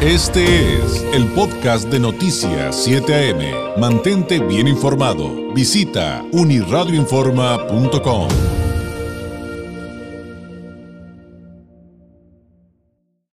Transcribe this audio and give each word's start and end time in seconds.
Este 0.00 0.76
es 0.76 1.02
el 1.12 1.26
podcast 1.32 1.88
de 1.88 1.98
Noticias 1.98 2.84
7 2.84 3.32
AM. 3.32 3.80
Mantente 3.80 4.38
bien 4.38 4.68
informado. 4.68 5.52
Visita 5.52 6.24
uniradioinforma.com. 6.30 8.28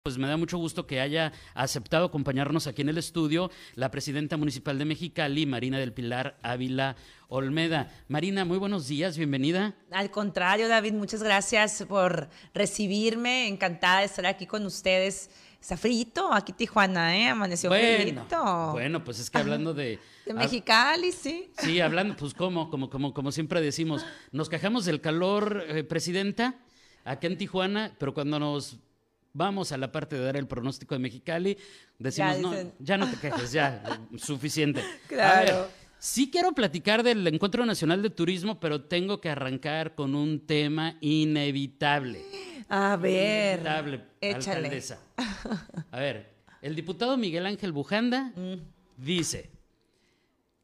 Pues 0.03 0.19
me 0.19 0.27
da 0.27 0.37
mucho 0.37 0.59
gusto 0.59 0.85
que 0.85 1.01
haya 1.01 1.31
aceptado 1.55 2.05
acompañarnos 2.05 2.67
aquí 2.67 2.83
en 2.83 2.89
el 2.89 2.99
estudio 2.99 3.49
la 3.73 3.89
presidenta 3.89 4.37
municipal 4.37 4.77
de 4.77 4.85
Mexicali, 4.85 5.47
Marina 5.47 5.79
del 5.79 5.93
Pilar 5.93 6.37
Ávila 6.43 6.95
Olmeda. 7.27 7.91
Marina, 8.07 8.45
muy 8.45 8.59
buenos 8.59 8.87
días, 8.87 9.17
bienvenida. 9.17 9.73
Al 9.89 10.11
contrario, 10.11 10.67
David, 10.67 10.93
muchas 10.93 11.23
gracias 11.23 11.83
por 11.89 12.29
recibirme. 12.53 13.47
Encantada 13.47 14.01
de 14.01 14.05
estar 14.05 14.27
aquí 14.27 14.45
con 14.45 14.63
ustedes. 14.67 15.31
Está 15.61 15.77
frito 15.77 16.33
aquí 16.33 16.53
Tijuana, 16.53 17.15
¿eh? 17.15 17.27
Amaneció 17.27 17.69
bueno, 17.69 18.01
frito. 18.01 18.71
Bueno, 18.71 19.03
pues 19.03 19.19
es 19.19 19.29
que 19.29 19.37
hablando 19.37 19.75
de... 19.75 19.99
de 20.25 20.33
Mexicali, 20.33 21.11
sí. 21.11 21.51
Sí, 21.59 21.79
hablando, 21.79 22.15
pues 22.17 22.33
como, 22.33 22.71
como, 22.71 22.89
como, 22.89 23.13
como 23.13 23.31
siempre 23.31 23.61
decimos, 23.61 24.03
nos 24.31 24.49
quejamos 24.49 24.85
del 24.85 25.01
calor, 25.01 25.63
eh, 25.67 25.83
presidenta, 25.83 26.55
acá 27.05 27.27
en 27.27 27.37
Tijuana, 27.37 27.95
pero 27.99 28.15
cuando 28.15 28.39
nos 28.39 28.79
vamos 29.33 29.71
a 29.71 29.77
la 29.77 29.91
parte 29.91 30.15
de 30.15 30.25
dar 30.25 30.35
el 30.35 30.47
pronóstico 30.47 30.95
de 30.95 30.99
Mexicali, 30.99 31.55
decimos, 31.99 32.37
Ya 32.37 32.41
no, 32.41 32.71
ya 32.79 32.97
no 32.97 33.11
te 33.11 33.17
quejes, 33.17 33.51
ya, 33.51 34.01
suficiente. 34.17 34.83
Claro. 35.07 35.53
A 35.53 35.61
ver, 35.61 35.67
sí 36.01 36.31
quiero 36.31 36.53
platicar 36.53 37.03
del 37.03 37.25
Encuentro 37.27 37.63
Nacional 37.63 38.01
de 38.01 38.09
Turismo, 38.09 38.59
pero 38.59 38.81
tengo 38.85 39.21
que 39.21 39.29
arrancar 39.29 39.93
con 39.93 40.15
un 40.15 40.47
tema 40.47 40.97
inevitable. 40.99 42.25
A 42.69 42.95
ver. 42.97 43.59
Inevitable, 43.59 44.01
échale. 44.19 44.57
alcaldesa. 44.57 44.99
A 45.91 45.99
ver, 45.99 46.27
el 46.63 46.75
diputado 46.75 47.17
Miguel 47.17 47.45
Ángel 47.45 47.71
Bujanda 47.71 48.33
Mm. 48.35 48.55
dice 48.97 49.51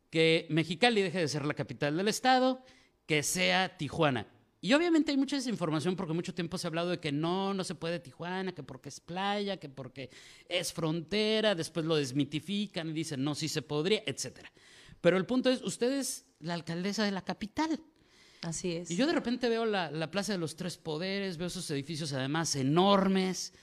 que 0.09 0.47
Mexicali 0.49 1.01
deje 1.03 1.19
de 1.19 1.27
ser 1.27 1.45
la 1.45 1.53
capital 1.53 1.95
del 1.97 2.07
estado, 2.07 2.63
que 3.05 3.21
sea 3.21 3.77
Tijuana. 3.77 4.25
Y 4.59 4.73
obviamente 4.73 5.11
hay 5.11 5.17
mucha 5.17 5.35
desinformación 5.35 5.95
porque 5.95 6.13
mucho 6.13 6.33
tiempo 6.33 6.57
se 6.57 6.65
ha 6.65 6.69
hablado 6.69 6.89
de 6.89 6.99
que 6.99 7.11
no, 7.11 7.53
no 7.53 7.63
se 7.63 7.75
puede 7.75 7.99
Tijuana, 7.99 8.53
que 8.53 8.63
porque 8.63 8.89
es 8.89 8.99
playa, 8.99 9.57
que 9.57 9.69
porque 9.69 10.09
es 10.49 10.73
frontera, 10.73 11.53
después 11.53 11.85
lo 11.85 11.95
desmitifican 11.95 12.89
y 12.89 12.93
dicen 12.93 13.23
no, 13.23 13.35
sí 13.35 13.47
se 13.49 13.61
podría, 13.61 14.01
etcétera. 14.05 14.51
Pero 15.01 15.17
el 15.17 15.25
punto 15.25 15.49
es, 15.49 15.61
usted 15.63 15.91
es 15.91 16.25
la 16.39 16.53
alcaldesa 16.53 17.03
de 17.03 17.11
la 17.11 17.23
capital. 17.23 17.79
Así 18.41 18.73
es. 18.73 18.91
Y 18.91 18.95
yo 18.95 19.07
de 19.07 19.13
repente 19.13 19.49
veo 19.49 19.65
la, 19.65 19.91
la 19.91 20.11
Plaza 20.11 20.31
de 20.31 20.37
los 20.37 20.55
Tres 20.55 20.77
Poderes, 20.77 21.37
veo 21.37 21.47
esos 21.47 21.69
edificios 21.71 22.13
además 22.13 22.55
enormes, 22.55 23.53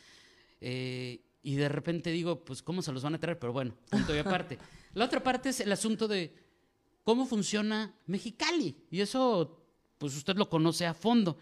eh, 0.60 1.20
y 1.42 1.56
de 1.56 1.68
repente 1.68 2.10
digo, 2.10 2.44
pues 2.44 2.62
cómo 2.62 2.82
se 2.82 2.92
los 2.92 3.02
van 3.02 3.14
a 3.14 3.20
traer, 3.20 3.38
pero 3.38 3.52
bueno, 3.52 3.74
punto 3.90 4.14
y 4.14 4.18
aparte. 4.18 4.58
La 4.94 5.04
otra 5.04 5.22
parte 5.22 5.50
es 5.50 5.60
el 5.60 5.72
asunto 5.72 6.08
de 6.08 6.32
cómo 7.02 7.26
funciona 7.26 7.94
Mexicali, 8.06 8.76
y 8.90 9.00
eso, 9.00 9.62
pues 9.98 10.16
usted 10.16 10.36
lo 10.36 10.48
conoce 10.48 10.86
a 10.86 10.94
fondo. 10.94 11.36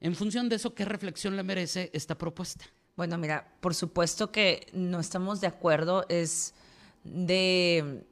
En 0.00 0.16
función 0.16 0.48
de 0.48 0.56
eso, 0.56 0.74
¿qué 0.74 0.84
reflexión 0.84 1.36
le 1.36 1.42
merece 1.42 1.90
esta 1.92 2.18
propuesta? 2.18 2.64
Bueno, 2.96 3.16
mira, 3.16 3.56
por 3.60 3.74
supuesto 3.74 4.32
que 4.32 4.66
no 4.72 4.98
estamos 4.98 5.40
de 5.40 5.46
acuerdo, 5.46 6.04
es 6.08 6.54
de 7.04 8.04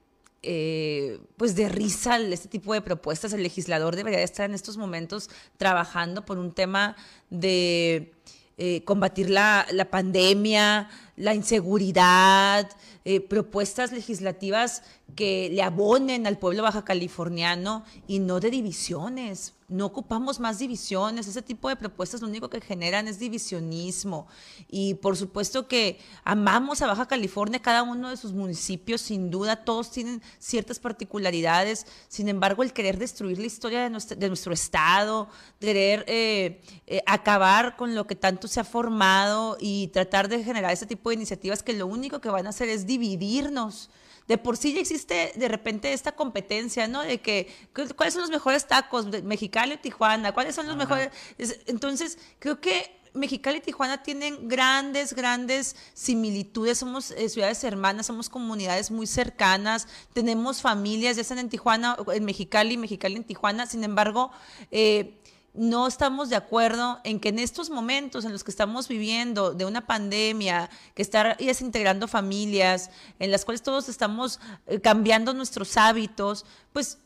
eh, 0.43 1.21
pues 1.37 1.55
de 1.55 1.69
risa 1.69 2.19
este 2.19 2.49
tipo 2.49 2.73
de 2.73 2.81
propuestas. 2.81 3.33
El 3.33 3.43
legislador 3.43 3.97
debería 3.97 4.19
de 4.19 4.25
estar 4.25 4.49
en 4.49 4.55
estos 4.55 4.77
momentos 4.77 5.29
trabajando 5.57 6.25
por 6.25 6.39
un 6.39 6.53
tema 6.53 6.97
de 7.29 8.13
eh, 8.57 8.85
combatir 8.85 9.31
la, 9.31 9.67
la 9.73 9.91
pandemia, 9.91 10.89
la 11.17 11.35
inseguridad, 11.35 12.69
eh, 13.07 13.21
propuestas 13.21 13.93
legislativas 13.93 14.83
que 15.15 15.49
le 15.51 15.63
abonen 15.63 16.27
al 16.27 16.39
pueblo 16.39 16.63
baja 16.63 16.85
californiano 16.85 17.85
y 18.07 18.19
no 18.19 18.41
de 18.41 18.51
divisiones. 18.51 19.55
No 19.71 19.87
ocupamos 19.87 20.41
más 20.41 20.59
divisiones. 20.59 21.29
Ese 21.29 21.43
tipo 21.43 21.69
de 21.69 21.77
propuestas 21.77 22.21
lo 22.21 22.27
único 22.27 22.51
que 22.51 22.61
generan 22.61 23.07
es 23.07 23.21
divisionismo. 23.21 24.27
Y 24.69 24.95
por 24.95 25.17
supuesto 25.17 25.69
que 25.69 26.01
amamos 26.25 26.83
a 26.83 26.89
Baja 26.89 27.07
California, 27.07 27.63
cada 27.63 27.85
uno 27.85 28.11
de 28.11 28.17
sus 28.17 28.33
municipios, 28.33 29.01
sin 29.01 29.31
duda, 29.31 29.65
todos 29.65 29.93
tienen 29.93 30.23
ciertas 30.41 30.81
particularidades. 30.81 31.87
Sin 32.09 32.29
embargo, 32.29 32.65
el 32.65 32.73
querer 32.73 32.99
destruir 32.99 33.39
la 33.39 33.47
historia 33.47 33.83
de 33.85 33.91
nuestro, 33.91 34.17
de 34.17 34.27
nuestro 34.27 34.53
estado, 34.53 35.29
querer 35.61 36.05
eh, 36.09 36.61
eh, 36.89 37.03
acabar 37.07 37.77
con 37.77 37.95
lo 37.95 38.09
que 38.09 38.17
tanto 38.17 38.49
se 38.49 38.59
ha 38.59 38.65
formado 38.65 39.57
y 39.61 39.87
tratar 39.89 40.29
de 40.29 40.43
generar 40.43 40.73
ese 40.73 40.87
tipo 40.87 41.11
de 41.11 41.15
iniciativas 41.15 41.63
que 41.63 41.75
lo 41.75 41.87
único 41.87 42.21
que 42.21 42.29
van 42.29 42.47
a 42.49 42.51
hacer 42.51 42.69
es 42.69 42.87
dividirnos. 42.87 43.89
De 44.31 44.39
por 44.39 44.57
sí 44.57 44.73
ya 44.73 44.81
existe 44.81 45.33
de 45.35 45.49
repente 45.49 45.93
esta 45.93 46.13
competencia, 46.13 46.87
¿no? 46.87 47.03
De 47.03 47.19
que, 47.19 47.53
cu- 47.75 47.93
¿cuáles 47.97 48.15
son 48.15 48.23
los 48.23 48.31
mejores 48.31 48.65
tacos 48.69 49.11
de 49.11 49.23
Mexicali 49.23 49.73
o 49.73 49.79
Tijuana? 49.81 50.33
¿Cuáles 50.33 50.55
son 50.55 50.69
los 50.69 50.77
mejores? 50.77 51.11
Es- 51.37 51.59
Entonces, 51.67 52.17
creo 52.39 52.61
que 52.61 52.97
Mexicali 53.13 53.59
y 53.59 53.61
Tijuana 53.61 54.05
tienen 54.05 54.47
grandes, 54.49 55.15
grandes 55.15 55.75
similitudes. 55.95 56.79
Somos 56.79 57.11
eh, 57.11 57.29
ciudades 57.29 57.65
hermanas, 57.65 58.07
somos 58.07 58.29
comunidades 58.29 58.93
muy 58.93 59.09
cercanas, 59.09 59.89
tenemos 60.13 60.61
familias, 60.63 61.17
ya 61.17 61.25
sean 61.25 61.41
en 61.41 61.49
Tijuana, 61.49 61.97
en 62.15 62.25
Mexicali, 62.25 62.77
Mexicali 62.77 63.17
en 63.17 63.25
Tijuana. 63.25 63.67
Sin 63.67 63.83
embargo, 63.83 64.31
eh, 64.71 65.19
no 65.55 65.87
estamos 65.87 66.31
de 66.31 66.37
acuerdo 66.37 67.01
en 67.05 67.19
que 67.21 67.31
en 67.31 67.39
estos 67.39 67.71
momentos 67.71 68.25
en 68.25 68.33
los 68.33 68.45
que 68.45 68.51
estamos 68.51 68.89
viviendo 68.89 69.53
de 69.53 69.65
una 69.65 69.87
pandemia, 69.87 70.71
que 70.95 71.03
está 71.03 71.37
desintegrando 71.39 72.09
familias, 72.09 72.91
en 73.19 73.31
las 73.31 73.45
cuales 73.45 73.63
todos 73.63 73.89
estamos 73.89 74.41
eh, 74.67 74.81
cambiando 74.81 75.35
nuestros 75.35 75.77
hábitos, 75.77 76.47
pues 76.73 76.99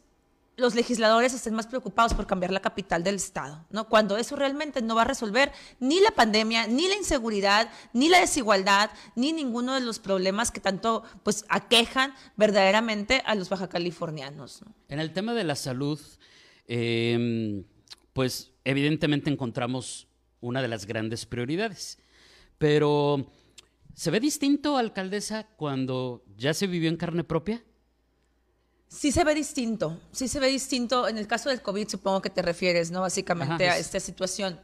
los 0.56 0.75
legisladores 0.75 1.34
estén 1.34 1.55
más 1.55 1.66
preocupados 1.66 2.15
por 2.15 2.27
cambiar 2.27 2.53
la 2.53 2.60
capital 2.60 3.03
del 3.03 3.16
Estado, 3.16 3.65
¿no? 3.71 3.88
Cuando 3.88 4.16
eso 4.16 4.37
realmente 4.37 4.82
no 4.82 4.94
va 4.94 5.03
a 5.03 5.06
resolver 5.06 5.50
ni 5.81 6.00
la 6.00 6.12
pandemia, 6.12 6.69
ni 6.69 6.87
la 6.87 6.94
inseguridad, 6.94 7.69
ni 7.93 8.09
la 8.09 8.21
desigualdad, 8.21 8.91
ni 9.16 9.32
ninguno 9.32 9.75
de 9.75 9.81
los 9.81 9.99
problemas 9.99 10.53
que 10.53 10.61
tanto 10.61 11.03
pues 11.25 11.44
aquejan 11.49 12.15
verdaderamente 12.37 13.21
a 13.26 13.34
los 13.34 13.49
baja 13.49 13.69
californianos. 13.69 14.62
¿no? 14.62 14.72
En 14.88 15.00
el 15.00 15.12
tema 15.12 15.34
de 15.34 15.43
la 15.43 15.56
salud, 15.56 16.00
eh, 16.69 17.65
pues 18.14 18.52
evidentemente 18.64 19.28
encontramos 19.30 20.08
una 20.41 20.62
de 20.62 20.69
las 20.69 20.86
grandes 20.86 21.26
prioridades. 21.26 21.98
Pero, 22.56 23.30
¿se 23.94 24.10
ve 24.10 24.20
distinto, 24.20 24.78
alcaldesa, 24.78 25.47
cuando 25.56 26.25
ya 26.38 26.54
se 26.54 26.66
vivió 26.66 26.88
en 26.88 26.97
carne 26.97 27.25
propia? 27.25 27.62
Sí 28.88 29.10
se 29.10 29.25
ve 29.25 29.34
distinto, 29.34 30.00
sí 30.12 30.28
se 30.28 30.38
ve 30.38 30.48
distinto. 30.48 31.08
En 31.08 31.19
el 31.19 31.26
caso 31.26 31.48
del 31.50 31.60
COVID 31.60 31.88
supongo 31.88 32.22
que 32.22 32.30
te 32.30 32.42
refieres, 32.42 32.91
¿no? 32.91 33.00
Básicamente 33.00 33.66
Ajá, 33.66 33.75
a 33.75 33.78
es- 33.78 33.86
esta 33.86 34.00
situación. 34.00 34.58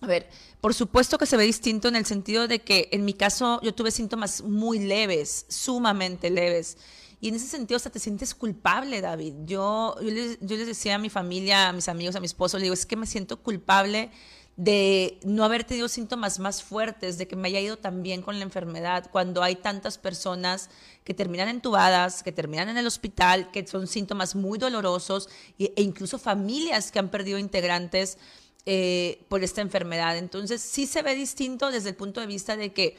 A 0.00 0.06
ver, 0.06 0.28
por 0.60 0.74
supuesto 0.74 1.18
que 1.18 1.26
se 1.26 1.36
ve 1.36 1.44
distinto 1.44 1.88
en 1.88 1.96
el 1.96 2.04
sentido 2.04 2.46
de 2.46 2.60
que 2.60 2.88
en 2.92 3.04
mi 3.04 3.14
caso 3.14 3.60
yo 3.62 3.74
tuve 3.74 3.90
síntomas 3.90 4.42
muy 4.42 4.78
leves, 4.78 5.46
sumamente 5.48 6.30
leves. 6.30 6.76
Y 7.24 7.28
en 7.28 7.36
ese 7.36 7.46
sentido 7.46 7.78
hasta 7.78 7.88
te 7.88 8.00
sientes 8.00 8.34
culpable, 8.34 9.00
David. 9.00 9.32
Yo, 9.46 9.96
yo, 9.98 10.10
les, 10.10 10.38
yo 10.42 10.58
les 10.58 10.66
decía 10.66 10.96
a 10.96 10.98
mi 10.98 11.08
familia, 11.08 11.70
a 11.70 11.72
mis 11.72 11.88
amigos, 11.88 12.14
a 12.16 12.20
mi 12.20 12.26
esposo, 12.26 12.58
le 12.58 12.64
digo, 12.64 12.74
es 12.74 12.84
que 12.84 12.96
me 12.96 13.06
siento 13.06 13.42
culpable 13.42 14.10
de 14.56 15.18
no 15.24 15.42
haber 15.42 15.64
tenido 15.64 15.88
síntomas 15.88 16.38
más 16.38 16.62
fuertes, 16.62 17.16
de 17.16 17.26
que 17.26 17.34
me 17.34 17.48
haya 17.48 17.60
ido 17.60 17.78
tan 17.78 18.02
bien 18.02 18.20
con 18.20 18.38
la 18.38 18.44
enfermedad, 18.44 19.08
cuando 19.10 19.42
hay 19.42 19.56
tantas 19.56 19.96
personas 19.96 20.68
que 21.02 21.14
terminan 21.14 21.48
entubadas, 21.48 22.22
que 22.22 22.30
terminan 22.30 22.68
en 22.68 22.76
el 22.76 22.86
hospital, 22.86 23.50
que 23.50 23.66
son 23.66 23.86
síntomas 23.86 24.34
muy 24.34 24.58
dolorosos, 24.58 25.30
e 25.58 25.72
incluso 25.80 26.18
familias 26.18 26.92
que 26.92 26.98
han 26.98 27.08
perdido 27.08 27.38
integrantes 27.38 28.18
eh, 28.66 29.24
por 29.30 29.42
esta 29.42 29.62
enfermedad. 29.62 30.18
Entonces, 30.18 30.60
sí 30.60 30.86
se 30.86 31.00
ve 31.00 31.14
distinto 31.14 31.70
desde 31.70 31.88
el 31.88 31.96
punto 31.96 32.20
de 32.20 32.26
vista 32.26 32.54
de 32.54 32.74
que 32.74 32.98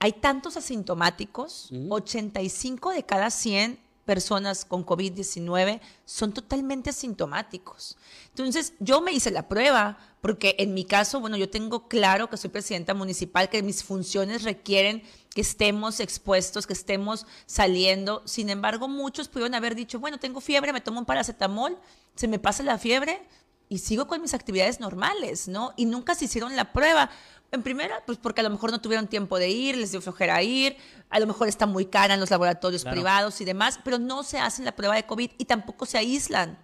hay 0.00 0.14
tantos 0.14 0.56
asintomáticos, 0.56 1.70
85 1.90 2.90
de 2.90 3.04
cada 3.04 3.30
100 3.30 3.78
personas 4.06 4.64
con 4.64 4.84
COVID-19 4.84 5.78
son 6.06 6.32
totalmente 6.32 6.90
asintomáticos. 6.90 7.98
Entonces, 8.30 8.72
yo 8.80 9.02
me 9.02 9.12
hice 9.12 9.30
la 9.30 9.46
prueba, 9.46 9.98
porque 10.22 10.56
en 10.58 10.72
mi 10.74 10.84
caso, 10.84 11.20
bueno, 11.20 11.36
yo 11.36 11.50
tengo 11.50 11.86
claro 11.86 12.30
que 12.30 12.38
soy 12.38 12.48
presidenta 12.48 12.94
municipal, 12.94 13.50
que 13.50 13.62
mis 13.62 13.84
funciones 13.84 14.42
requieren 14.42 15.02
que 15.34 15.42
estemos 15.42 16.00
expuestos, 16.00 16.66
que 16.66 16.72
estemos 16.72 17.26
saliendo. 17.46 18.22
Sin 18.24 18.48
embargo, 18.48 18.88
muchos 18.88 19.28
pudieron 19.28 19.54
haber 19.54 19.74
dicho, 19.74 20.00
bueno, 20.00 20.18
tengo 20.18 20.40
fiebre, 20.40 20.72
me 20.72 20.80
tomo 20.80 20.98
un 20.98 21.06
paracetamol, 21.06 21.78
se 22.16 22.26
me 22.26 22.38
pasa 22.38 22.62
la 22.62 22.78
fiebre 22.78 23.22
y 23.70 23.78
sigo 23.78 24.06
con 24.08 24.20
mis 24.20 24.34
actividades 24.34 24.80
normales, 24.80 25.46
¿no? 25.48 25.72
Y 25.76 25.86
nunca 25.86 26.14
se 26.16 26.26
hicieron 26.26 26.56
la 26.56 26.72
prueba. 26.72 27.08
En 27.52 27.62
primera, 27.62 28.02
pues 28.04 28.18
porque 28.18 28.40
a 28.40 28.44
lo 28.44 28.50
mejor 28.50 28.72
no 28.72 28.80
tuvieron 28.80 29.06
tiempo 29.06 29.38
de 29.38 29.48
ir, 29.48 29.76
les 29.76 29.92
dio 29.92 30.02
flojera 30.02 30.42
ir, 30.42 30.76
a 31.08 31.20
lo 31.20 31.26
mejor 31.28 31.48
está 31.48 31.66
muy 31.66 31.86
cara 31.86 32.14
en 32.14 32.20
los 32.20 32.30
laboratorios 32.30 32.82
Claro. 32.82 32.96
privados 32.96 33.40
y 33.40 33.44
demás, 33.44 33.78
pero 33.84 33.98
no 33.98 34.24
se 34.24 34.40
hacen 34.40 34.64
la 34.64 34.74
prueba 34.74 34.96
de 34.96 35.06
COVID 35.06 35.30
y 35.38 35.44
tampoco 35.44 35.86
se 35.86 35.98
aíslan. 35.98 36.58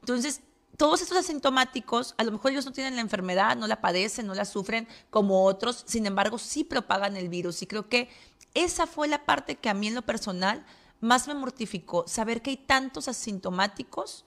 Entonces, 0.00 0.40
todos 0.76 1.02
estos 1.02 1.18
asintomáticos, 1.18 2.14
a 2.16 2.22
lo 2.24 2.30
mejor 2.30 2.52
ellos 2.52 2.64
no 2.64 2.72
tienen 2.72 2.94
la 2.94 3.02
enfermedad, 3.02 3.56
no 3.56 3.66
la 3.66 3.80
padecen, 3.80 4.26
no 4.28 4.34
la 4.34 4.44
sufren 4.44 4.86
como 5.10 5.44
otros, 5.44 5.82
sin 5.86 6.06
embargo, 6.06 6.38
sí 6.38 6.62
propagan 6.62 7.16
el 7.16 7.28
virus. 7.28 7.60
Y 7.62 7.66
creo 7.66 7.88
que 7.88 8.08
esa 8.54 8.86
fue 8.86 9.08
la 9.08 9.24
parte 9.24 9.56
que 9.56 9.68
a 9.68 9.74
mí 9.74 9.88
en 9.88 9.96
lo 9.96 10.02
personal 10.02 10.64
más 11.00 11.26
me 11.26 11.34
mortificó, 11.34 12.06
saber 12.06 12.40
que 12.40 12.50
hay 12.50 12.56
tantos 12.56 13.08
asintomáticos, 13.08 14.24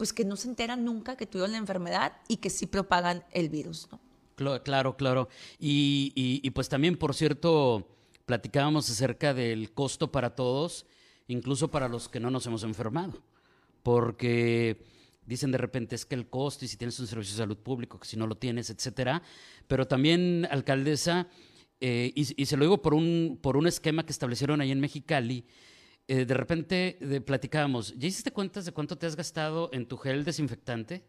pues 0.00 0.14
que 0.14 0.24
no 0.24 0.34
se 0.36 0.48
enteran 0.48 0.82
nunca 0.82 1.14
que 1.14 1.26
tuvieron 1.26 1.52
la 1.52 1.58
enfermedad 1.58 2.14
y 2.26 2.38
que 2.38 2.48
sí 2.48 2.64
propagan 2.64 3.22
el 3.32 3.50
virus, 3.50 3.86
¿no? 3.92 4.00
Claro, 4.64 4.96
claro. 4.96 5.28
Y, 5.58 6.14
y 6.14 6.50
pues 6.52 6.70
también, 6.70 6.96
por 6.96 7.14
cierto, 7.14 7.86
platicábamos 8.24 8.88
acerca 8.88 9.34
del 9.34 9.72
costo 9.72 10.10
para 10.10 10.34
todos, 10.34 10.86
incluso 11.28 11.70
para 11.70 11.86
los 11.86 12.08
que 12.08 12.18
no 12.18 12.30
nos 12.30 12.46
hemos 12.46 12.62
enfermado, 12.62 13.22
porque 13.82 14.82
dicen 15.26 15.52
de 15.52 15.58
repente 15.58 15.96
es 15.96 16.06
que 16.06 16.14
el 16.14 16.30
costo 16.30 16.64
y 16.64 16.68
si 16.68 16.78
tienes 16.78 16.98
un 16.98 17.06
servicio 17.06 17.34
de 17.34 17.42
salud 17.42 17.58
público, 17.58 18.00
que 18.00 18.08
si 18.08 18.16
no 18.16 18.26
lo 18.26 18.36
tienes, 18.36 18.70
etcétera. 18.70 19.22
Pero 19.68 19.86
también, 19.86 20.48
alcaldesa, 20.50 21.28
eh, 21.78 22.10
y, 22.14 22.46
se 22.46 22.56
lo 22.56 22.64
digo 22.64 22.80
por 22.80 22.94
un, 22.94 23.38
por 23.42 23.58
un 23.58 23.66
esquema 23.66 24.06
que 24.06 24.12
establecieron 24.12 24.62
ahí 24.62 24.70
en 24.70 24.80
Mexicali, 24.80 25.44
eh, 26.10 26.24
de 26.24 26.34
repente 26.34 26.98
de, 27.00 27.20
platicábamos, 27.20 27.94
¿ya 27.96 28.08
hiciste 28.08 28.32
cuentas 28.32 28.64
de 28.64 28.72
cuánto 28.72 28.98
te 28.98 29.06
has 29.06 29.14
gastado 29.14 29.70
en 29.72 29.86
tu 29.86 29.96
gel 29.96 30.24
desinfectante? 30.24 31.04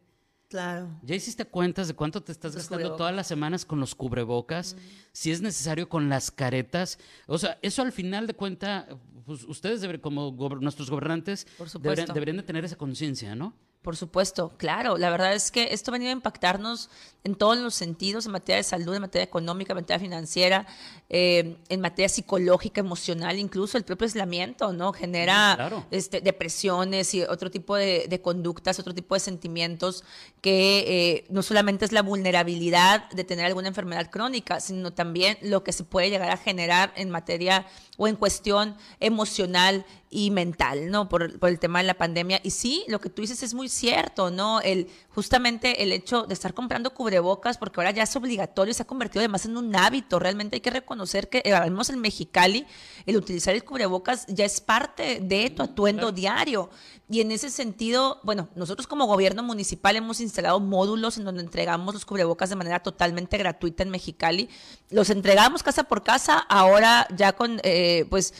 Claro. 0.47 0.89
¿Ya 1.01 1.15
hiciste 1.15 1.43
cuentas 1.43 1.87
de 1.87 1.95
cuánto 1.95 2.21
te 2.21 2.31
estás 2.31 2.55
gastando 2.55 2.95
todas 2.95 3.15
las 3.15 3.25
semanas 3.25 3.65
con 3.65 3.79
los 3.79 3.95
cubrebocas? 3.95 4.75
Si 5.11 5.31
es 5.31 5.41
necesario 5.41 5.89
con 5.89 6.07
las 6.07 6.29
caretas. 6.29 6.99
O 7.25 7.39
sea, 7.39 7.57
eso 7.63 7.81
al 7.81 7.91
final 7.91 8.27
de 8.27 8.35
cuenta, 8.35 8.89
pues 9.25 9.43
ustedes 9.45 9.81
como 10.01 10.29
nuestros 10.59 10.91
gobernantes 10.91 11.47
deberían, 11.79 12.13
deberían 12.13 12.37
de 12.37 12.43
tener 12.43 12.63
esa 12.63 12.75
conciencia, 12.75 13.33
¿no? 13.33 13.55
Por 13.81 13.97
supuesto, 13.97 14.51
claro. 14.57 14.97
La 14.97 15.09
verdad 15.09 15.33
es 15.33 15.49
que 15.49 15.69
esto 15.73 15.89
ha 15.89 15.93
venido 15.93 16.11
a 16.11 16.13
impactarnos 16.13 16.89
en 17.23 17.33
todos 17.33 17.57
los 17.57 17.73
sentidos, 17.73 18.27
en 18.27 18.31
materia 18.31 18.57
de 18.57 18.63
salud, 18.63 18.93
en 18.93 19.01
materia 19.01 19.23
económica, 19.23 19.73
en 19.73 19.77
materia 19.77 19.99
financiera, 19.99 20.67
eh, 21.09 21.57
en 21.67 21.81
materia 21.81 22.07
psicológica, 22.07 22.79
emocional, 22.79 23.39
incluso 23.39 23.79
el 23.79 23.83
propio 23.83 24.05
aislamiento, 24.05 24.71
¿no? 24.71 24.93
Genera 24.93 25.85
este, 25.89 26.21
depresiones 26.21 27.13
y 27.15 27.23
otro 27.23 27.49
tipo 27.49 27.75
de, 27.75 28.21
conductas, 28.23 28.79
otro 28.79 28.93
tipo 28.93 29.15
de 29.15 29.19
sentimientos 29.19 30.03
que 30.41 30.85
eh, 30.87 31.25
no 31.29 31.41
solamente 31.41 31.85
es 31.85 31.91
la 31.91 32.03
vulnerabilidad 32.03 33.09
de 33.09 33.23
tener 33.23 33.45
alguna 33.45 33.67
enfermedad 33.67 34.11
crónica, 34.11 34.59
sino 34.59 34.93
también 34.93 35.37
lo 35.41 35.63
que 35.63 35.73
se 35.73 35.83
puede 35.83 36.11
llegar 36.11 36.29
a 36.29 36.37
generar 36.37 36.93
en 36.95 37.09
materia 37.09 37.65
o 37.97 38.07
en 38.07 38.15
cuestión 38.15 38.75
emocional 38.99 39.85
y 40.11 40.29
mental, 40.29 40.91
¿no? 40.91 41.09
Por, 41.09 41.39
por, 41.39 41.49
el 41.49 41.57
tema 41.57 41.79
de 41.79 41.85
la 41.87 41.93
pandemia. 41.95 42.39
Y 42.43 42.51
sí, 42.51 42.83
lo 42.87 42.99
que 42.99 43.09
tú 43.09 43.21
dices 43.21 43.41
es 43.41 43.53
muy 43.53 43.69
cierto, 43.69 44.29
¿no? 44.29 44.59
El, 44.59 44.87
justamente 45.13 45.83
el 45.83 45.91
hecho 45.91 46.23
de 46.23 46.33
estar 46.33 46.53
comprando 46.53 46.93
cubrebocas, 46.93 47.57
porque 47.57 47.79
ahora 47.79 47.91
ya 47.91 48.03
es 48.03 48.15
obligatorio, 48.15 48.73
se 48.73 48.83
ha 48.83 48.87
convertido 48.87 49.21
además 49.21 49.45
en 49.45 49.57
un 49.57 49.75
hábito. 49.75 50.19
Realmente 50.19 50.55
hay 50.55 50.61
que 50.61 50.69
reconocer 50.69 51.29
que, 51.29 51.41
eh, 51.43 51.53
al 51.53 51.71
menos 51.71 51.89
en 51.89 51.99
Mexicali, 51.99 52.65
el 53.05 53.17
utilizar 53.17 53.53
el 53.53 53.63
cubrebocas 53.63 54.25
ya 54.27 54.45
es 54.45 54.61
parte 54.61 55.19
de 55.21 55.49
tu 55.49 55.63
atuendo 55.63 56.11
diario. 56.11 56.69
Y 57.09 57.19
en 57.19 57.31
ese 57.31 57.49
sentido, 57.49 58.21
bueno, 58.23 58.47
nosotros 58.55 58.87
como 58.87 59.05
gobierno 59.05 59.43
municipal 59.43 59.97
hemos 59.97 60.21
instalado 60.21 60.61
módulos 60.61 61.17
en 61.17 61.25
donde 61.25 61.43
entregamos 61.43 61.93
los 61.93 62.05
cubrebocas 62.05 62.49
de 62.49 62.55
manera 62.55 62.79
totalmente 62.79 63.37
gratuita 63.37 63.83
en 63.83 63.89
Mexicali. 63.89 64.49
Los 64.89 65.09
entregamos 65.09 65.61
casa 65.61 65.83
por 65.83 66.03
casa, 66.03 66.37
ahora 66.37 67.05
ya 67.13 67.33
con 67.33 67.59
eh, 67.63 68.05
pues 68.09 68.33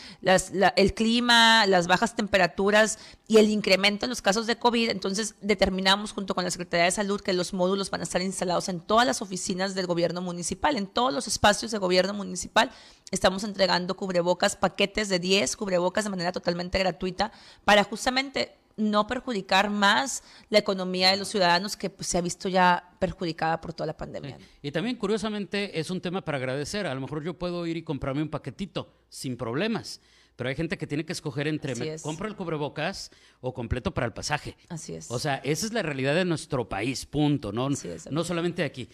el 0.77 0.94
clima, 0.94 1.65
las 1.65 1.88
bajas 1.88 2.15
temperaturas 2.15 2.97
y 3.27 3.38
el 3.38 3.50
incremento 3.50 4.06
en 4.06 4.09
los 4.09 4.21
casos 4.21 4.47
de 4.47 4.57
COVID, 4.57 4.89
entonces 4.89 5.35
determinamos 5.41 6.13
junto 6.13 6.33
con 6.33 6.45
la 6.45 6.51
Secretaría 6.61 6.85
de 6.85 6.91
Salud 6.91 7.21
que 7.21 7.33
los 7.33 7.53
módulos 7.53 7.89
van 7.89 8.01
a 8.01 8.03
estar 8.03 8.21
instalados 8.21 8.69
en 8.69 8.81
todas 8.81 9.07
las 9.07 9.21
oficinas 9.23 9.73
del 9.73 9.87
gobierno 9.87 10.21
municipal, 10.21 10.77
en 10.77 10.85
todos 10.85 11.11
los 11.11 11.27
espacios 11.27 11.71
de 11.71 11.79
gobierno 11.79 12.13
municipal. 12.13 12.69
Estamos 13.09 13.43
entregando 13.43 13.95
cubrebocas, 13.95 14.55
paquetes 14.55 15.09
de 15.09 15.17
10 15.17 15.55
cubrebocas 15.55 16.03
de 16.03 16.11
manera 16.11 16.31
totalmente 16.31 16.77
gratuita 16.77 17.31
para 17.65 17.83
justamente 17.83 18.57
no 18.77 19.07
perjudicar 19.07 19.69
más 19.69 20.23
la 20.49 20.59
economía 20.59 21.09
de 21.09 21.17
los 21.17 21.29
ciudadanos 21.29 21.75
que 21.75 21.89
pues, 21.89 22.07
se 22.07 22.17
ha 22.17 22.21
visto 22.21 22.47
ya 22.47 22.91
perjudicada 22.99 23.59
por 23.59 23.73
toda 23.73 23.87
la 23.87 23.97
pandemia. 23.97 24.37
Y 24.61 24.71
también, 24.71 24.97
curiosamente, 24.97 25.79
es 25.79 25.89
un 25.89 25.99
tema 25.99 26.23
para 26.23 26.37
agradecer. 26.37 26.85
A 26.85 26.93
lo 26.93 27.01
mejor 27.01 27.23
yo 27.23 27.37
puedo 27.37 27.65
ir 27.65 27.77
y 27.77 27.83
comprarme 27.83 28.21
un 28.21 28.29
paquetito 28.29 28.93
sin 29.09 29.35
problemas, 29.35 29.99
pero 30.35 30.49
hay 30.49 30.55
gente 30.55 30.77
que 30.77 30.87
tiene 30.87 31.05
que 31.05 31.13
escoger 31.13 31.47
entre 31.47 31.75
me 31.75 31.99
compro 31.99 32.27
el 32.27 32.35
cubrebocas 32.35 33.11
o 33.41 33.53
completo 33.53 33.93
para 33.93 34.07
el 34.07 34.13
pasaje. 34.13 34.57
Así 34.69 34.93
es. 34.93 35.09
O 35.11 35.19
sea, 35.19 35.35
esa 35.43 35.65
es 35.65 35.73
la 35.73 35.81
realidad 35.81 36.15
de 36.15 36.25
nuestro 36.25 36.67
país, 36.67 37.05
punto, 37.05 37.51
no, 37.51 37.69
no 38.09 38.23
solamente 38.23 38.63
aquí. 38.63 38.89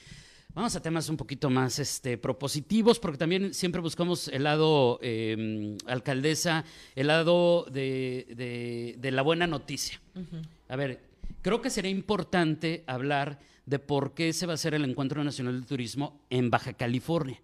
Vamos 0.58 0.76
a 0.76 0.82
temas 0.82 1.08
un 1.08 1.18
poquito 1.18 1.52
más 1.52 1.78
este, 1.78 2.18
propositivos, 2.18 2.98
porque 2.98 3.20
también 3.20 3.54
siempre 3.54 3.80
buscamos 3.80 4.28
el 4.28 4.42
lado, 4.42 4.98
em, 5.04 5.78
alcaldesa, 5.86 6.66
el 6.96 7.08
lado 7.08 7.68
de, 7.70 8.98
la 9.00 9.22
buena 9.22 9.46
noticia. 9.46 10.02
A 10.68 10.76
ver, 10.76 11.04
creo 11.44 11.62
que 11.62 11.70
sería 11.70 11.92
importante 11.92 12.84
hablar 12.88 13.38
de 13.68 13.78
por 13.78 14.16
qué 14.16 14.34
se 14.34 14.48
va 14.48 14.54
a 14.54 14.56
hacer 14.56 14.74
el 14.74 14.84
Encuentro 14.84 15.24
Nacional 15.24 15.62
de 15.62 15.68
Turismo 15.68 16.22
en 16.32 16.50
Baja 16.50 16.74
California. 16.74 17.40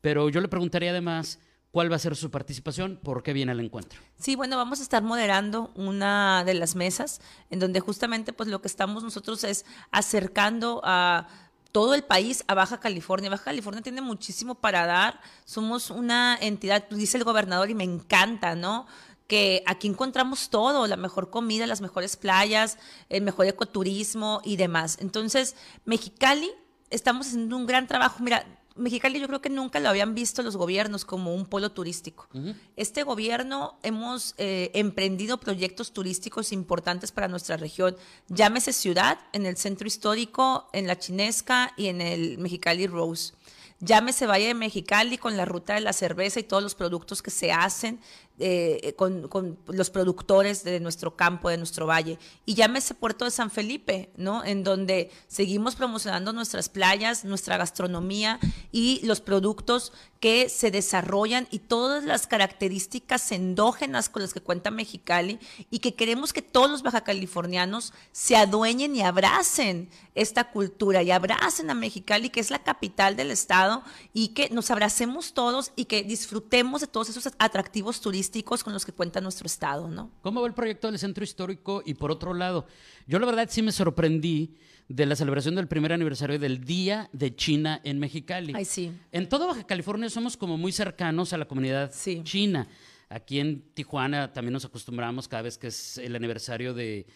Pero 0.00 0.30
yo 0.30 0.40
le 0.40 0.48
preguntaría 0.48 0.90
además, 0.90 1.40
¿Cuál 1.74 1.90
va 1.90 1.96
a 1.96 1.98
ser 1.98 2.14
su 2.14 2.30
participación? 2.30 3.00
¿Por 3.02 3.24
qué 3.24 3.32
viene 3.32 3.50
el 3.50 3.58
encuentro? 3.58 4.00
Sí, 4.16 4.36
bueno, 4.36 4.56
vamos 4.56 4.78
a 4.78 4.84
estar 4.84 5.02
moderando 5.02 5.72
una 5.74 6.44
de 6.44 6.54
las 6.54 6.76
mesas 6.76 7.20
en 7.50 7.58
donde 7.58 7.80
justamente 7.80 8.32
pues 8.32 8.48
lo 8.48 8.62
que 8.62 8.68
estamos 8.68 9.02
nosotros 9.02 9.42
es 9.42 9.66
acercando 9.90 10.80
a 10.84 11.26
todo 11.72 11.94
el 11.94 12.04
país 12.04 12.44
a 12.46 12.54
Baja 12.54 12.78
California. 12.78 13.28
Baja 13.28 13.46
California 13.46 13.82
tiene 13.82 14.02
muchísimo 14.02 14.54
para 14.54 14.86
dar. 14.86 15.20
Somos 15.46 15.90
una 15.90 16.38
entidad, 16.40 16.88
dice 16.90 17.18
el 17.18 17.24
gobernador, 17.24 17.68
y 17.68 17.74
me 17.74 17.82
encanta, 17.82 18.54
¿no? 18.54 18.86
que 19.26 19.64
aquí 19.66 19.88
encontramos 19.88 20.50
todo, 20.50 20.86
la 20.86 20.96
mejor 20.96 21.30
comida, 21.30 21.66
las 21.66 21.80
mejores 21.80 22.14
playas, 22.16 22.78
el 23.08 23.22
mejor 23.22 23.46
ecoturismo 23.46 24.40
y 24.44 24.54
demás. 24.54 24.98
Entonces, 25.00 25.56
Mexicali, 25.86 26.52
estamos 26.90 27.26
haciendo 27.26 27.56
un 27.56 27.66
gran 27.66 27.88
trabajo. 27.88 28.22
Mira, 28.22 28.46
Mexicali 28.76 29.20
yo 29.20 29.28
creo 29.28 29.40
que 29.40 29.50
nunca 29.50 29.78
lo 29.78 29.88
habían 29.88 30.14
visto 30.14 30.42
los 30.42 30.56
gobiernos 30.56 31.04
como 31.04 31.32
un 31.32 31.46
polo 31.46 31.70
turístico. 31.70 32.28
Este 32.76 33.04
gobierno 33.04 33.78
hemos 33.84 34.34
eh, 34.36 34.72
emprendido 34.74 35.38
proyectos 35.38 35.92
turísticos 35.92 36.50
importantes 36.50 37.12
para 37.12 37.28
nuestra 37.28 37.56
región, 37.56 37.96
llámese 38.28 38.72
ciudad, 38.72 39.18
en 39.32 39.46
el 39.46 39.56
centro 39.56 39.86
histórico, 39.86 40.68
en 40.72 40.88
la 40.88 40.98
Chinesca 40.98 41.72
y 41.76 41.86
en 41.86 42.00
el 42.00 42.38
Mexicali 42.38 42.88
Rose. 42.88 43.34
Llámese 43.78 44.26
Valle 44.26 44.46
de 44.48 44.54
Mexicali 44.54 45.18
con 45.18 45.36
la 45.36 45.44
ruta 45.44 45.74
de 45.74 45.80
la 45.80 45.92
cerveza 45.92 46.40
y 46.40 46.44
todos 46.44 46.62
los 46.62 46.74
productos 46.74 47.22
que 47.22 47.30
se 47.30 47.52
hacen 47.52 48.00
eh, 48.40 48.94
con, 48.96 49.30
los 49.68 49.90
productores 49.90 50.64
de 50.64 50.80
nuestro 50.80 51.14
campo, 51.14 51.50
de 51.50 51.56
nuestro 51.56 51.86
valle. 51.86 52.18
Y 52.44 52.54
llámese 52.54 52.94
Puerto 52.94 53.24
de 53.24 53.30
San 53.30 53.48
Felipe, 53.48 54.10
¿no? 54.16 54.44
En 54.44 54.64
donde 54.64 55.12
seguimos 55.28 55.76
promocionando 55.76 56.32
nuestras 56.32 56.68
playas, 56.68 57.24
nuestra 57.24 57.56
gastronomía 57.58 58.40
y 58.72 59.00
los 59.04 59.20
productos 59.20 59.92
que 60.18 60.48
se 60.48 60.72
desarrollan 60.72 61.46
y 61.52 61.60
todas 61.60 62.02
las 62.02 62.26
características 62.26 63.30
endógenas 63.30 64.08
con 64.08 64.22
las 64.22 64.32
que 64.32 64.40
cuenta 64.40 64.72
Mexicali 64.72 65.38
y 65.70 65.78
que 65.78 65.94
queremos 65.94 66.32
que 66.32 66.42
todos 66.42 66.70
los 66.70 66.82
bajacalifornianos 66.82 67.92
se 68.10 68.34
adueñen 68.34 68.96
y 68.96 69.02
abracen 69.02 69.90
esta 70.14 70.50
cultura 70.50 71.02
y 71.02 71.10
abracen 71.10 71.70
a 71.70 71.74
Mexicali, 71.74 72.30
que 72.30 72.40
es 72.40 72.50
la 72.50 72.60
capital 72.60 73.16
del 73.16 73.30
estado, 73.30 73.82
y 74.12 74.28
que 74.28 74.48
nos 74.50 74.70
abracemos 74.70 75.34
todos 75.34 75.72
y 75.76 75.84
que 75.84 76.02
disfrutemos 76.02 76.80
de 76.80 76.86
todos 76.86 77.10
esos 77.10 77.28
atractivos 77.38 78.00
turísticos 78.00 78.23
con 78.62 78.72
los 78.72 78.84
que 78.84 78.92
cuenta 78.92 79.20
nuestro 79.20 79.46
estado, 79.46 79.88
¿no? 79.88 80.10
¿Cómo 80.22 80.40
va 80.40 80.46
el 80.46 80.54
proyecto 80.54 80.90
del 80.90 80.98
centro 80.98 81.24
histórico? 81.24 81.82
Y 81.84 81.94
por 81.94 82.10
otro 82.10 82.34
lado, 82.34 82.66
yo 83.06 83.18
la 83.18 83.26
verdad 83.26 83.48
sí 83.50 83.62
me 83.62 83.72
sorprendí 83.72 84.56
de 84.88 85.06
la 85.06 85.16
celebración 85.16 85.54
del 85.54 85.66
primer 85.66 85.92
aniversario 85.92 86.38
del 86.38 86.64
Día 86.64 87.08
de 87.12 87.34
China 87.34 87.80
en 87.84 87.98
Mexicali. 87.98 88.52
Ay, 88.54 88.64
sí. 88.64 88.92
En 89.12 89.28
toda 89.28 89.46
Baja 89.46 89.64
California 89.64 90.10
somos 90.10 90.36
como 90.36 90.58
muy 90.58 90.72
cercanos 90.72 91.32
a 91.32 91.38
la 91.38 91.46
comunidad 91.46 91.92
china. 92.22 92.68
Aquí 93.08 93.40
en 93.40 93.62
Tijuana 93.74 94.32
también 94.32 94.52
nos 94.52 94.64
acostumbramos 94.64 95.28
cada 95.28 95.42
vez 95.42 95.56
que 95.58 95.68
es 95.68 95.98
el 95.98 96.16
aniversario 96.16 96.74
de, 96.74 97.06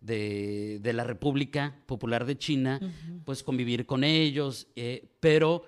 de, 0.00 0.92
la 0.92 1.04
República 1.04 1.74
Popular 1.86 2.26
de 2.26 2.38
China, 2.38 2.80
pues 3.24 3.42
convivir 3.42 3.86
con 3.86 4.04
ellos. 4.04 4.68
Eh, 4.76 5.08
pero 5.20 5.64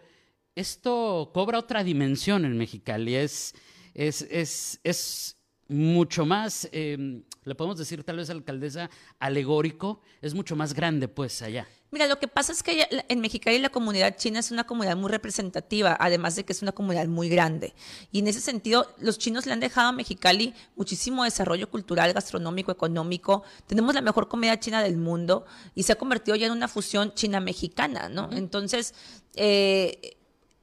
esto 0.55 1.31
cobra 1.33 1.59
otra 1.59 1.83
dimensión 1.83 2.45
en 2.45 2.57
Mexicali. 2.57 3.14
Es, 3.14 3.55
es, 3.99 4.23
es, 4.31 4.81
es 4.85 5.37
mucho 5.67 6.25
más, 6.25 6.69
eh, 6.73 7.21
le 7.45 7.55
podemos 7.55 7.78
decir 7.78 8.05
tal 8.05 8.17
vez 8.17 8.31
alcaldesa, 8.31 8.88
alegórico, 9.19 10.00
es 10.23 10.35
mucho 10.35 10.55
más 10.55 10.73
grande 10.73 11.09
pues 11.09 11.43
allá. 11.43 11.67
Mira, 11.90 12.07
lo 12.07 12.19
que 12.19 12.28
pasa 12.28 12.52
es 12.52 12.62
que 12.62 12.87
en 12.90 13.21
Mexicali 13.21 13.59
la 13.59 13.71
comunidad 13.71 14.17
china 14.17 14.38
es 14.38 14.50
una 14.50 14.64
comunidad 14.64 14.97
muy 14.97 15.11
representativa, 15.11 15.97
además 15.99 16.37
de 16.37 16.45
que 16.45 16.52
es 16.52 16.62
una 16.62 16.73
comunidad 16.73 17.09
muy 17.09 17.28
grande. 17.28 17.75
Y 18.12 18.21
en 18.21 18.28
ese 18.28 18.40
sentido, 18.40 18.87
los 18.99 19.19
chinos 19.19 19.47
le 19.47 19.52
han 19.52 19.61
dejado 19.61 19.88
a 19.88 19.93
Mexicali 19.93 20.55
muchísimo 20.76 21.25
desarrollo 21.25 21.71
cultural, 21.71 22.12
gastronómico, 22.12 22.71
económico. 22.71 23.43
Tenemos 23.67 23.95
la 23.95 24.02
mejor 24.02 24.28
comida 24.28 24.61
china 24.61 24.83
del 24.83 24.99
mundo 24.99 25.47
y 25.75 25.83
se 25.83 25.93
ha 25.93 25.97
convertido 25.97 26.37
ya 26.37 26.47
en 26.47 26.52
una 26.52 26.69
fusión 26.69 27.14
china-mexicana, 27.14 28.11
¿no? 28.11 28.31
Entonces, 28.33 28.95
eh, 29.35 30.17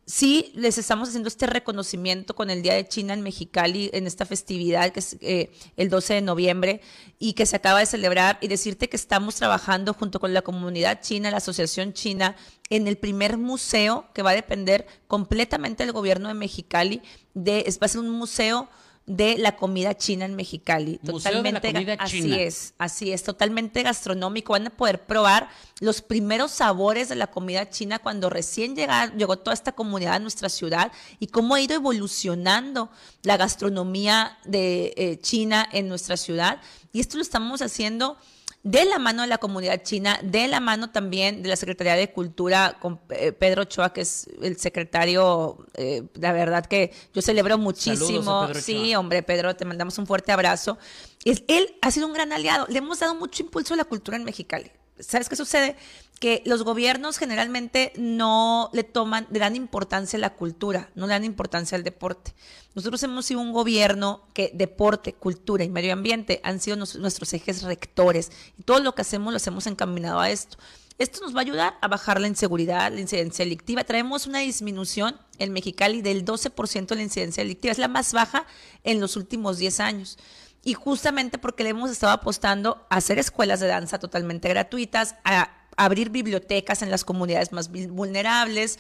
sí 0.06 0.52
les 0.56 0.78
estamos 0.78 1.10
haciendo 1.10 1.28
este 1.28 1.48
reconocimiento 1.48 2.36
con 2.36 2.50
el 2.50 2.62
Día 2.62 2.76
de 2.76 2.88
China 2.88 3.14
en 3.14 3.22
Mexicali, 3.22 3.90
en 3.94 4.06
esta 4.06 4.26
festividad 4.26 4.92
que 4.92 5.00
es 5.00 5.18
eh, 5.22 5.52
el 5.78 5.90
12 5.90 6.16
de 6.16 6.22
noviembre 6.22 6.82
y 7.18 7.34
que 7.34 7.46
se 7.46 7.56
acaba 7.56 7.80
de 7.80 7.86
celebrar 7.86 8.38
y 8.42 8.48
decirte 8.48 8.88
que 8.88 8.98
estamos 8.98 9.36
trabajando 9.36 9.94
junto 9.94 10.20
con 10.20 10.34
la 10.34 10.44
comunidad 10.44 11.02
china, 11.02 11.32
la 11.32 11.38
Asociación 11.38 11.94
China, 11.94 12.36
en 12.70 12.88
el 12.88 12.98
primer 12.98 13.38
museo 13.38 14.06
que 14.14 14.22
va 14.22 14.32
a 14.32 14.36
depender 14.36 14.86
completamente 15.08 15.84
del 15.84 15.94
gobierno 15.94 16.28
de 16.28 16.36
Mexicali, 16.36 17.02
de, 17.34 17.64
va 17.82 17.86
a 17.86 17.90
ser 17.90 18.02
un 18.02 18.12
museo 18.12 18.70
de 19.06 19.38
la 19.38 19.56
comida 19.56 19.96
china 19.96 20.26
en 20.26 20.36
Mexicali. 20.36 20.98
totalmente, 20.98 21.98
así 22.00 22.34
es, 22.34 22.74
así 22.78 23.12
es, 23.12 23.24
totalmente 23.24 23.84
gastronómico. 23.84 24.54
Van 24.54 24.68
a 24.68 24.70
poder 24.72 25.06
probar 25.06 25.50
los 25.80 26.02
primeros 26.02 26.52
sabores 26.52 27.10
de 27.10 27.16
la 27.16 27.28
comida 27.28 27.70
china 27.70 28.00
cuando 28.00 28.30
recién 28.30 28.76
llegó 28.76 29.38
toda 29.38 29.54
esta 29.54 29.74
comunidad 29.74 30.16
a 30.16 30.20
nuestra 30.20 30.50
ciudad 30.50 30.92
y 31.20 31.28
cómo 31.28 31.56
ha 31.56 31.62
ido 31.62 31.76
evolucionando 31.76 32.90
la 33.22 33.38
gastronomía 33.38 34.40
de 34.44 34.94
eh, 34.98 35.20
China 35.22 35.68
en 35.72 35.88
nuestra 35.88 36.18
ciudad. 36.18 36.60
Y 36.92 37.00
esto 37.00 37.18
lo 37.18 37.22
estamos 37.22 37.62
haciendo 37.62 38.18
de 38.66 38.84
la 38.84 38.98
mano 38.98 39.22
de 39.22 39.28
la 39.28 39.38
comunidad 39.38 39.84
china, 39.84 40.20
de 40.24 40.48
la 40.48 40.60
mano 40.60 40.90
también 40.90 41.44
de 41.44 41.50
la 41.50 41.56
Secretaría 41.56 41.96
de 41.96 42.12
Cultura 42.12 42.78
con 42.82 43.00
eh, 43.12 43.32
Pedro 43.32 43.66
Choa, 43.66 43.94
que 43.94 44.02
es 44.02 44.28
el 44.42 44.58
secretario, 44.58 45.68
eh, 45.76 46.02
la 46.16 46.34
verdad 46.34 46.66
que 46.66 46.92
yo 47.14 47.22
celebro 47.22 47.60
muchísimo. 47.60 48.52
Sí, 48.56 48.96
hombre, 48.96 49.22
Pedro, 49.22 49.56
te 49.56 49.66
mandamos 49.66 50.00
un 50.00 50.08
fuerte 50.08 50.32
abrazo. 50.32 50.80
Él 51.24 51.76
ha 51.84 51.92
sido 51.92 52.08
un 52.08 52.14
gran 52.14 52.34
aliado, 52.34 52.66
le 52.68 52.80
hemos 52.80 53.00
dado 53.00 53.14
mucho 53.14 53.44
impulso 53.44 53.76
a 53.76 53.78
la 53.78 53.86
cultura 53.86 54.18
en 54.18 54.24
Mexicali. 54.24 54.72
¿Sabes 55.00 55.30
qué 55.30 55.36
sucede? 55.36 55.76
Que 56.20 56.42
los 56.46 56.64
gobiernos 56.64 57.18
generalmente 57.18 57.92
no 57.98 58.70
le 58.74 58.84
toman, 58.84 59.28
le 59.32 59.40
dan 59.40 59.56
importancia 59.56 60.18
a 60.18 60.22
la 60.22 60.34
cultura, 60.34 60.90
no 60.96 61.08
le 61.08 61.14
dan 61.14 61.26
importancia 61.26 61.76
al 61.76 61.84
deporte. 61.84 62.34
Nosotros 62.74 63.04
hemos 63.04 63.26
sido 63.26 63.42
un 63.42 63.52
gobierno 63.52 64.28
que 64.34 64.52
deporte, 64.54 65.14
cultura 65.14 65.64
y 65.64 65.70
medio 65.70 65.94
ambiente 65.94 66.40
han 66.44 66.60
sido 66.60 66.78
nuestros 66.78 67.34
ejes 67.34 67.64
rectores 67.64 68.32
y 68.58 68.64
todo 68.64 68.80
lo 68.80 68.96
que 68.96 69.02
hacemos 69.02 69.34
lo 69.34 69.38
hacemos 69.38 69.68
encaminado 69.68 70.20
a 70.20 70.30
esto. 70.30 70.58
Esto 70.98 71.20
nos 71.20 71.36
va 71.36 71.40
a 71.40 71.42
ayudar 71.42 71.74
a 71.82 71.90
bajar 71.90 72.22
la 72.22 72.28
inseguridad, 72.28 72.92
la 72.94 73.02
incidencia 73.02 73.44
delictiva. 73.44 73.84
Traemos 73.84 74.28
una 74.28 74.40
disminución 74.40 75.20
en 75.40 75.52
Mexicali 75.52 76.02
del 76.02 76.24
12% 76.24 76.88
de 76.88 76.96
la 76.96 77.02
incidencia 77.02 77.44
delictiva. 77.44 77.74
Es 77.74 77.78
la 77.78 77.90
más 77.90 78.14
baja 78.14 78.46
en 78.86 79.02
los 79.02 79.18
últimos 79.18 79.58
10 79.58 79.82
años 79.82 80.18
y 80.66 80.74
justamente 80.74 81.38
porque 81.38 81.64
le 81.64 81.70
hemos 81.70 81.92
estado 81.92 82.12
apostando 82.12 82.88
a 82.90 82.96
hacer 82.96 83.20
escuelas 83.20 83.60
de 83.60 83.68
danza 83.68 84.00
totalmente 84.00 84.50
gratuitas, 84.50 85.16
a 85.24 85.65
abrir 85.76 86.10
bibliotecas 86.10 86.82
en 86.82 86.92
las 86.92 87.04
comunidades 87.04 87.52
más 87.52 87.70
vulnerables, 87.72 88.80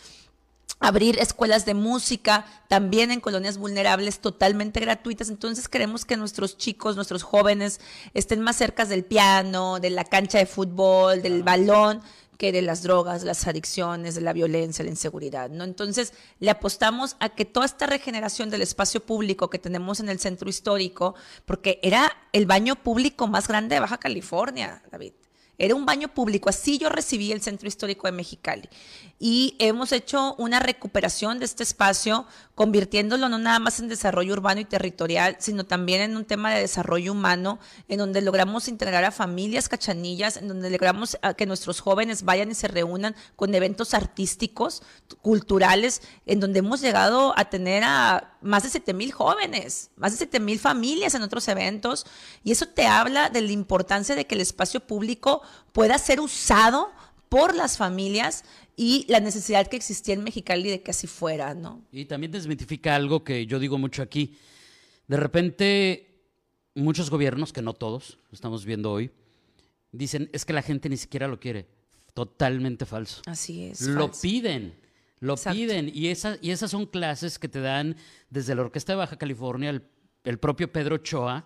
abrir 0.79 1.17
escuelas 1.19 1.65
de 1.65 1.73
música 1.73 2.45
también 2.67 3.11
en 3.11 3.21
colonias 3.21 3.57
vulnerables 3.57 4.19
totalmente 4.19 4.79
gratuitas. 4.79 5.29
Entonces 5.29 5.67
queremos 5.67 6.05
que 6.05 6.17
nuestros 6.17 6.57
chicos, 6.57 6.95
nuestros 6.95 7.23
jóvenes 7.23 7.79
estén 8.13 8.41
más 8.41 8.57
cerca 8.57 8.85
del 8.85 9.05
piano, 9.05 9.79
de 9.79 9.89
la 9.89 10.03
cancha 10.03 10.37
de 10.37 10.45
fútbol, 10.45 11.21
del 11.21 11.43
balón 11.43 12.01
que 12.37 12.51
de 12.51 12.61
las 12.61 12.83
drogas, 12.83 13.23
las 13.23 13.47
adicciones, 13.47 14.15
de 14.15 14.21
la 14.21 14.33
violencia, 14.33 14.83
la 14.83 14.91
inseguridad, 14.91 15.49
¿no? 15.49 15.63
Entonces, 15.63 16.13
le 16.39 16.51
apostamos 16.51 17.15
a 17.21 17.29
que 17.29 17.45
toda 17.45 17.65
esta 17.65 17.85
regeneración 17.85 18.49
del 18.49 18.61
espacio 18.61 18.99
público 18.99 19.49
que 19.49 19.57
tenemos 19.57 20.01
en 20.01 20.09
el 20.09 20.19
centro 20.19 20.49
histórico, 20.49 21.15
porque 21.45 21.79
era 21.81 22.11
el 22.33 22.45
baño 22.45 22.75
público 22.75 23.27
más 23.27 23.47
grande 23.47 23.75
de 23.75 23.79
Baja 23.79 23.97
California, 23.97 24.83
David. 24.91 25.13
Era 25.57 25.75
un 25.75 25.85
baño 25.85 26.09
público, 26.09 26.49
así 26.49 26.77
yo 26.77 26.89
recibí 26.89 27.31
el 27.31 27.41
Centro 27.41 27.67
Histórico 27.67 28.07
de 28.07 28.11
Mexicali. 28.11 28.69
Y 29.17 29.55
hemos 29.59 29.91
hecho 29.93 30.35
una 30.37 30.59
recuperación 30.59 31.39
de 31.39 31.45
este 31.45 31.63
espacio, 31.63 32.25
convirtiéndolo 32.53 33.29
no 33.29 33.37
nada 33.37 33.59
más 33.59 33.79
en 33.79 33.87
desarrollo 33.87 34.33
urbano 34.33 34.59
y 34.59 34.65
territorial, 34.65 35.37
sino 35.39 35.63
también 35.63 36.01
en 36.01 36.17
un 36.17 36.25
tema 36.25 36.53
de 36.53 36.61
desarrollo 36.61 37.13
humano, 37.13 37.59
en 37.87 37.99
donde 37.99 38.21
logramos 38.21 38.67
integrar 38.67 39.05
a 39.05 39.11
familias 39.11 39.69
cachanillas, 39.69 40.37
en 40.37 40.49
donde 40.49 40.69
logramos 40.69 41.17
que 41.37 41.45
nuestros 41.45 41.79
jóvenes 41.79 42.23
vayan 42.23 42.51
y 42.51 42.55
se 42.55 42.67
reúnan 42.67 43.15
con 43.35 43.55
eventos 43.55 43.93
artísticos, 43.93 44.83
culturales, 45.21 46.01
en 46.25 46.41
donde 46.41 46.59
hemos 46.59 46.81
llegado 46.81 47.33
a 47.37 47.45
tener 47.45 47.83
a 47.85 48.34
más 48.45 48.63
de 48.63 48.69
7 48.69 48.93
mil 48.93 49.11
jóvenes, 49.11 49.91
más 49.97 50.11
de 50.11 50.17
7 50.17 50.39
mil 50.39 50.59
familias 50.59 51.15
en 51.15 51.23
otros 51.23 51.47
eventos. 51.47 52.05
Y 52.43 52.51
eso 52.51 52.67
te 52.67 52.85
habla 52.85 53.29
de 53.29 53.41
la 53.41 53.51
importancia 53.51 54.15
de 54.15 54.25
que 54.25 54.35
el 54.35 54.41
espacio 54.41 54.79
público 54.79 55.41
pueda 55.73 55.97
ser 55.97 56.19
usado 56.19 56.91
por 57.27 57.55
las 57.55 57.77
familias 57.77 58.45
y 58.77 59.05
la 59.09 59.19
necesidad 59.19 59.67
que 59.67 59.75
existía 59.75 60.13
en 60.13 60.23
Mexicali 60.23 60.69
de 60.69 60.81
que 60.81 60.91
así 60.91 61.07
fuera, 61.07 61.53
¿no? 61.53 61.83
Y 61.91 62.05
también 62.05 62.31
desmitifica 62.31 62.95
algo 62.95 63.23
que 63.23 63.45
yo 63.45 63.59
digo 63.59 63.77
mucho 63.77 64.01
aquí. 64.01 64.37
De 65.07 65.17
repente, 65.17 66.21
muchos 66.75 67.09
gobiernos, 67.09 67.51
que 67.51 67.61
no 67.61 67.73
todos, 67.73 68.19
lo 68.29 68.35
estamos 68.35 68.63
viendo 68.65 68.91
hoy, 68.91 69.11
dicen, 69.91 70.29
es 70.33 70.45
que 70.45 70.53
la 70.53 70.61
gente 70.61 70.87
ni 70.89 70.97
siquiera 70.97 71.27
lo 71.27 71.39
quiere. 71.39 71.67
Totalmente 72.13 72.85
falso. 72.85 73.21
Así 73.25 73.65
es. 73.65 73.81
Lo 73.81 74.11
piden, 74.11 74.75
lo 75.25 75.35
piden. 75.35 75.91
Y, 75.93 76.07
esa, 76.07 76.37
y 76.41 76.51
esas 76.51 76.71
son 76.71 76.85
clases 76.85 77.39
que 77.39 77.47
te 77.47 77.59
dan 77.59 77.95
desde 78.29 78.55
la 78.55 78.61
Orquesta 78.61 78.93
de 78.93 78.97
Baja 78.97 79.17
California, 79.17 79.69
el, 79.69 79.83
el 80.23 80.39
propio 80.39 80.71
Pedro 80.71 80.97
Choa, 80.97 81.45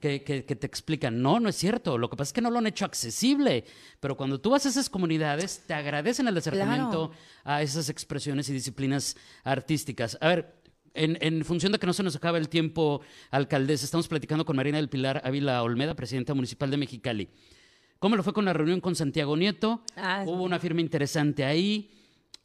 que, 0.00 0.56
te 0.58 0.66
explican, 0.66 1.20
no, 1.22 1.38
no 1.40 1.48
es 1.48 1.56
cierto, 1.56 1.98
lo 1.98 2.08
que 2.10 2.16
pasa 2.16 2.30
es 2.30 2.32
que 2.32 2.40
no 2.40 2.50
lo 2.50 2.58
han 2.58 2.66
hecho 2.66 2.84
accesible, 2.84 3.64
pero 4.00 4.16
cuando 4.16 4.40
tú 4.40 4.50
vas 4.50 4.66
a 4.66 4.68
esas 4.70 4.90
comunidades, 4.90 5.64
te 5.66 5.74
agradecen 5.74 6.26
el 6.26 6.36
acercamiento 6.36 7.12
a 7.44 7.62
esas 7.62 7.88
expresiones 7.88 8.48
y 8.48 8.52
disciplinas 8.52 9.16
artísticas. 9.44 10.18
A 10.20 10.28
ver, 10.28 10.54
en, 10.94 11.44
función 11.44 11.72
de 11.72 11.78
que 11.78 11.86
no 11.86 11.92
se 11.92 12.02
nos 12.02 12.16
acaba 12.16 12.38
el 12.38 12.48
tiempo, 12.48 13.02
alcaldesa, 13.30 13.84
estamos 13.84 14.08
platicando 14.08 14.44
con 14.44 14.56
Marina 14.56 14.78
del 14.78 14.88
Pilar 14.88 15.22
Ávila 15.24 15.62
Olmeda, 15.62 15.94
presidenta 15.94 16.34
municipal 16.34 16.70
de 16.70 16.76
Mexicali. 16.76 17.28
¿Cómo 17.98 18.16
lo 18.16 18.22
fue 18.22 18.32
con 18.32 18.44
la 18.44 18.52
reunión 18.52 18.80
con 18.80 18.94
Santiago 18.94 19.36
Nieto? 19.36 19.82
Ah, 19.96 20.22
Hubo 20.24 20.42
una 20.42 20.58
firma 20.58 20.80
interesante 20.80 21.44
ahí. 21.44 21.90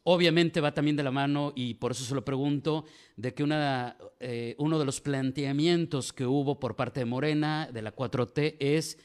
Obviamente 0.04 0.60
va 0.60 0.74
también 0.74 0.96
de 0.96 1.02
la 1.02 1.10
mano, 1.10 1.52
y 1.56 1.74
por 1.74 1.92
eso 1.92 2.04
se 2.04 2.14
lo 2.14 2.24
pregunto, 2.24 2.84
de 3.16 3.32
que 3.32 3.42
una, 3.42 3.96
eh, 4.20 4.54
uno 4.58 4.78
de 4.78 4.84
los 4.84 5.00
planteamientos 5.00 6.12
que 6.12 6.26
hubo 6.26 6.60
por 6.60 6.76
parte 6.76 7.00
de 7.00 7.06
Morena, 7.06 7.68
de 7.72 7.80
la 7.80 7.94
4T, 7.94 8.56
es 8.60 8.98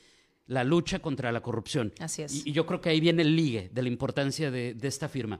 la 0.47 0.65
lucha 0.65 0.99
contra 0.99 1.31
la 1.31 1.41
corrupción. 1.41 1.93
Así 1.99 2.23
es. 2.23 2.45
Y, 2.45 2.51
yo 2.51 2.65
creo 2.65 2.81
que 2.81 2.89
ahí 2.89 2.99
viene 2.99 3.21
el 3.21 3.35
ligue 3.35 3.69
de 3.73 3.81
la 3.81 3.87
importancia 3.87 4.51
de, 4.51 4.73
de 4.73 4.87
esta 4.89 5.07
firma. 5.07 5.39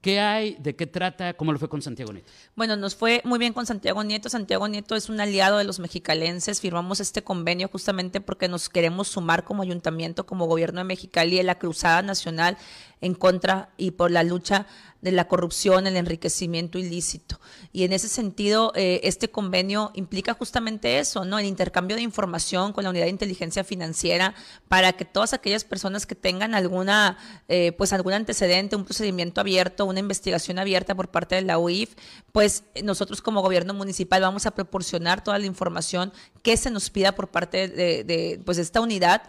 ¿Qué 0.00 0.20
hay? 0.20 0.56
¿De 0.60 0.76
qué 0.76 0.86
trata? 0.86 1.34
¿Cómo 1.34 1.52
lo 1.52 1.58
fue 1.58 1.68
con 1.68 1.82
Santiago 1.82 2.12
Nieto? 2.12 2.30
Bueno, 2.54 2.76
nos 2.76 2.94
fue 2.94 3.20
muy 3.24 3.40
bien 3.40 3.52
con 3.52 3.66
Santiago 3.66 4.04
Nieto. 4.04 4.28
Santiago 4.28 4.68
Nieto 4.68 4.94
es 4.94 5.08
un 5.08 5.20
aliado 5.20 5.58
de 5.58 5.64
los 5.64 5.80
mexicalenses. 5.80 6.60
Firmamos 6.60 7.00
este 7.00 7.24
convenio 7.24 7.68
justamente 7.68 8.20
porque 8.20 8.46
nos 8.46 8.68
queremos 8.68 9.08
sumar 9.08 9.42
como 9.42 9.62
ayuntamiento, 9.62 10.24
como 10.24 10.46
gobierno 10.46 10.78
de 10.78 10.84
Mexicali, 10.84 11.40
en 11.40 11.46
la 11.46 11.58
cruzada 11.58 12.02
nacional 12.02 12.56
en 13.00 13.14
contra 13.14 13.70
y 13.76 13.92
por 13.92 14.10
la 14.10 14.22
lucha 14.22 14.66
de 15.00 15.12
la 15.12 15.28
corrupción, 15.28 15.86
el 15.86 15.96
enriquecimiento 15.96 16.76
ilícito. 16.76 17.40
Y 17.72 17.84
en 17.84 17.92
ese 17.92 18.08
sentido, 18.08 18.72
eh, 18.74 19.00
este 19.04 19.30
convenio 19.30 19.92
implica 19.94 20.34
justamente 20.34 20.98
eso, 20.98 21.24
¿no? 21.24 21.38
El 21.38 21.46
intercambio 21.46 21.94
de 21.94 22.02
información 22.02 22.72
con 22.72 22.82
la 22.82 22.90
unidad 22.90 23.04
de 23.04 23.10
inteligencia 23.10 23.62
financiera 23.62 24.34
para 24.66 24.94
que 24.94 25.04
todas 25.04 25.34
aquellas 25.34 25.62
personas 25.62 26.04
que 26.04 26.16
tengan 26.16 26.52
alguna, 26.54 27.16
eh, 27.46 27.72
pues 27.72 27.92
algún 27.92 28.12
antecedente, 28.12 28.74
un 28.74 28.84
procedimiento 28.84 29.40
abierto, 29.40 29.86
una 29.90 30.00
investigación 30.00 30.58
abierta 30.58 30.94
por 30.94 31.10
parte 31.10 31.34
de 31.34 31.42
la 31.42 31.58
UIF, 31.58 31.94
pues 32.32 32.64
nosotros 32.82 33.22
como 33.22 33.42
gobierno 33.42 33.74
municipal 33.74 34.22
vamos 34.22 34.46
a 34.46 34.52
proporcionar 34.52 35.22
toda 35.22 35.38
la 35.38 35.46
información 35.46 36.12
que 36.42 36.56
se 36.56 36.70
nos 36.70 36.90
pida 36.90 37.12
por 37.12 37.28
parte 37.28 37.68
de, 37.68 38.04
de 38.04 38.40
pues, 38.44 38.58
esta 38.58 38.80
unidad 38.80 39.22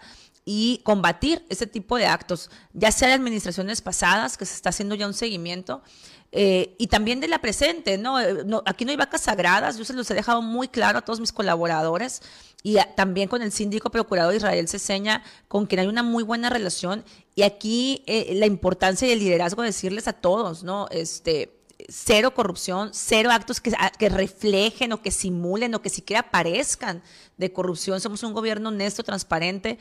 y 0.46 0.82
combatir 0.84 1.46
ese 1.50 1.68
tipo 1.68 1.98
de 1.98 2.08
actos, 2.08 2.50
ya 2.74 2.92
sea 2.92 3.10
de 3.10 3.14
administraciones 3.14 3.82
pasadas, 3.82 4.38
que 4.38 4.46
se 4.46 4.56
está 4.56 4.70
haciendo 4.70 4.96
ya 4.96 5.06
un 5.06 5.14
seguimiento, 5.14 5.84
eh, 6.32 6.76
y 6.78 6.88
también 6.88 7.20
de 7.20 7.28
la 7.28 7.40
presente, 7.40 7.98
¿no? 7.98 8.18
Aquí 8.66 8.86
no 8.86 8.92
hay 8.92 8.98
vacas 8.98 9.22
sagradas, 9.22 9.78
yo 9.78 9.86
se 9.86 9.94
los 9.94 10.10
he 10.12 10.14
dejado 10.14 10.42
muy 10.42 10.68
claro 10.68 11.00
a 11.00 11.02
todos 11.02 11.20
mis 11.20 11.32
colaboradores 11.32 12.22
y 12.62 12.78
también 12.96 13.28
con 13.28 13.42
el 13.42 13.52
síndico 13.52 13.90
procurador 13.90 14.36
Israel 14.36 14.68
Ceseña, 14.68 15.24
con 15.48 15.66
quien 15.66 15.80
hay 15.80 15.88
una 15.88 16.04
muy 16.04 16.24
buena 16.24 16.50
relación, 16.50 17.04
y 17.34 17.44
aquí 17.44 18.04
eh, 18.06 18.34
la 18.36 18.46
importancia 18.46 19.08
y 19.08 19.12
el 19.12 19.20
liderazgo 19.20 19.62
de 19.62 19.70
decirles 19.70 20.08
a 20.08 20.14
todos, 20.14 20.64
¿no? 20.64 20.88
Este, 20.92 21.60
cero 21.88 22.34
corrupción, 22.34 22.92
cero 22.94 23.32
actos 23.32 23.62
que, 23.62 23.72
que, 23.98 24.10
reflejen 24.10 24.92
o 24.94 25.02
que 25.02 25.12
simulen 25.12 25.74
o 25.74 25.82
que 25.82 25.90
siquiera 25.90 26.30
parezcan 26.30 27.02
de 27.38 27.52
corrupción. 27.54 28.02
Somos 28.02 28.22
un 28.24 28.34
gobierno 28.34 28.70
honesto, 28.70 29.04
transparente. 29.04 29.80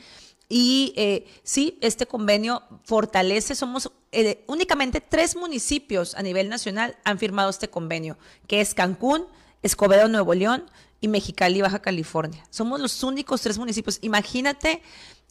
Y 0.51 0.93
eh, 0.97 1.27
sí, 1.43 1.77
este 1.79 2.07
convenio 2.07 2.63
fortalece, 2.83 3.53
somos 3.53 3.91
eh, 4.11 4.43
únicamente 4.47 4.99
tres 4.99 5.35
municipios 5.35 6.15
a 6.15 6.23
nivel 6.23 6.49
nacional 6.49 6.97
han 7.03 7.19
firmado 7.19 7.51
este 7.51 7.69
convenio, 7.69 8.17
que 8.47 8.59
es 8.59 8.73
Cancún, 8.73 9.27
Escobedo, 9.61 10.07
Nuevo 10.07 10.33
León 10.33 10.65
y 11.01 11.07
Mexicali, 11.07 11.61
Baja 11.61 11.83
California. 11.83 12.43
Somos 12.49 12.79
los 12.79 13.03
únicos 13.03 13.41
tres 13.41 13.59
municipios. 13.59 13.99
Imagínate 14.01 14.81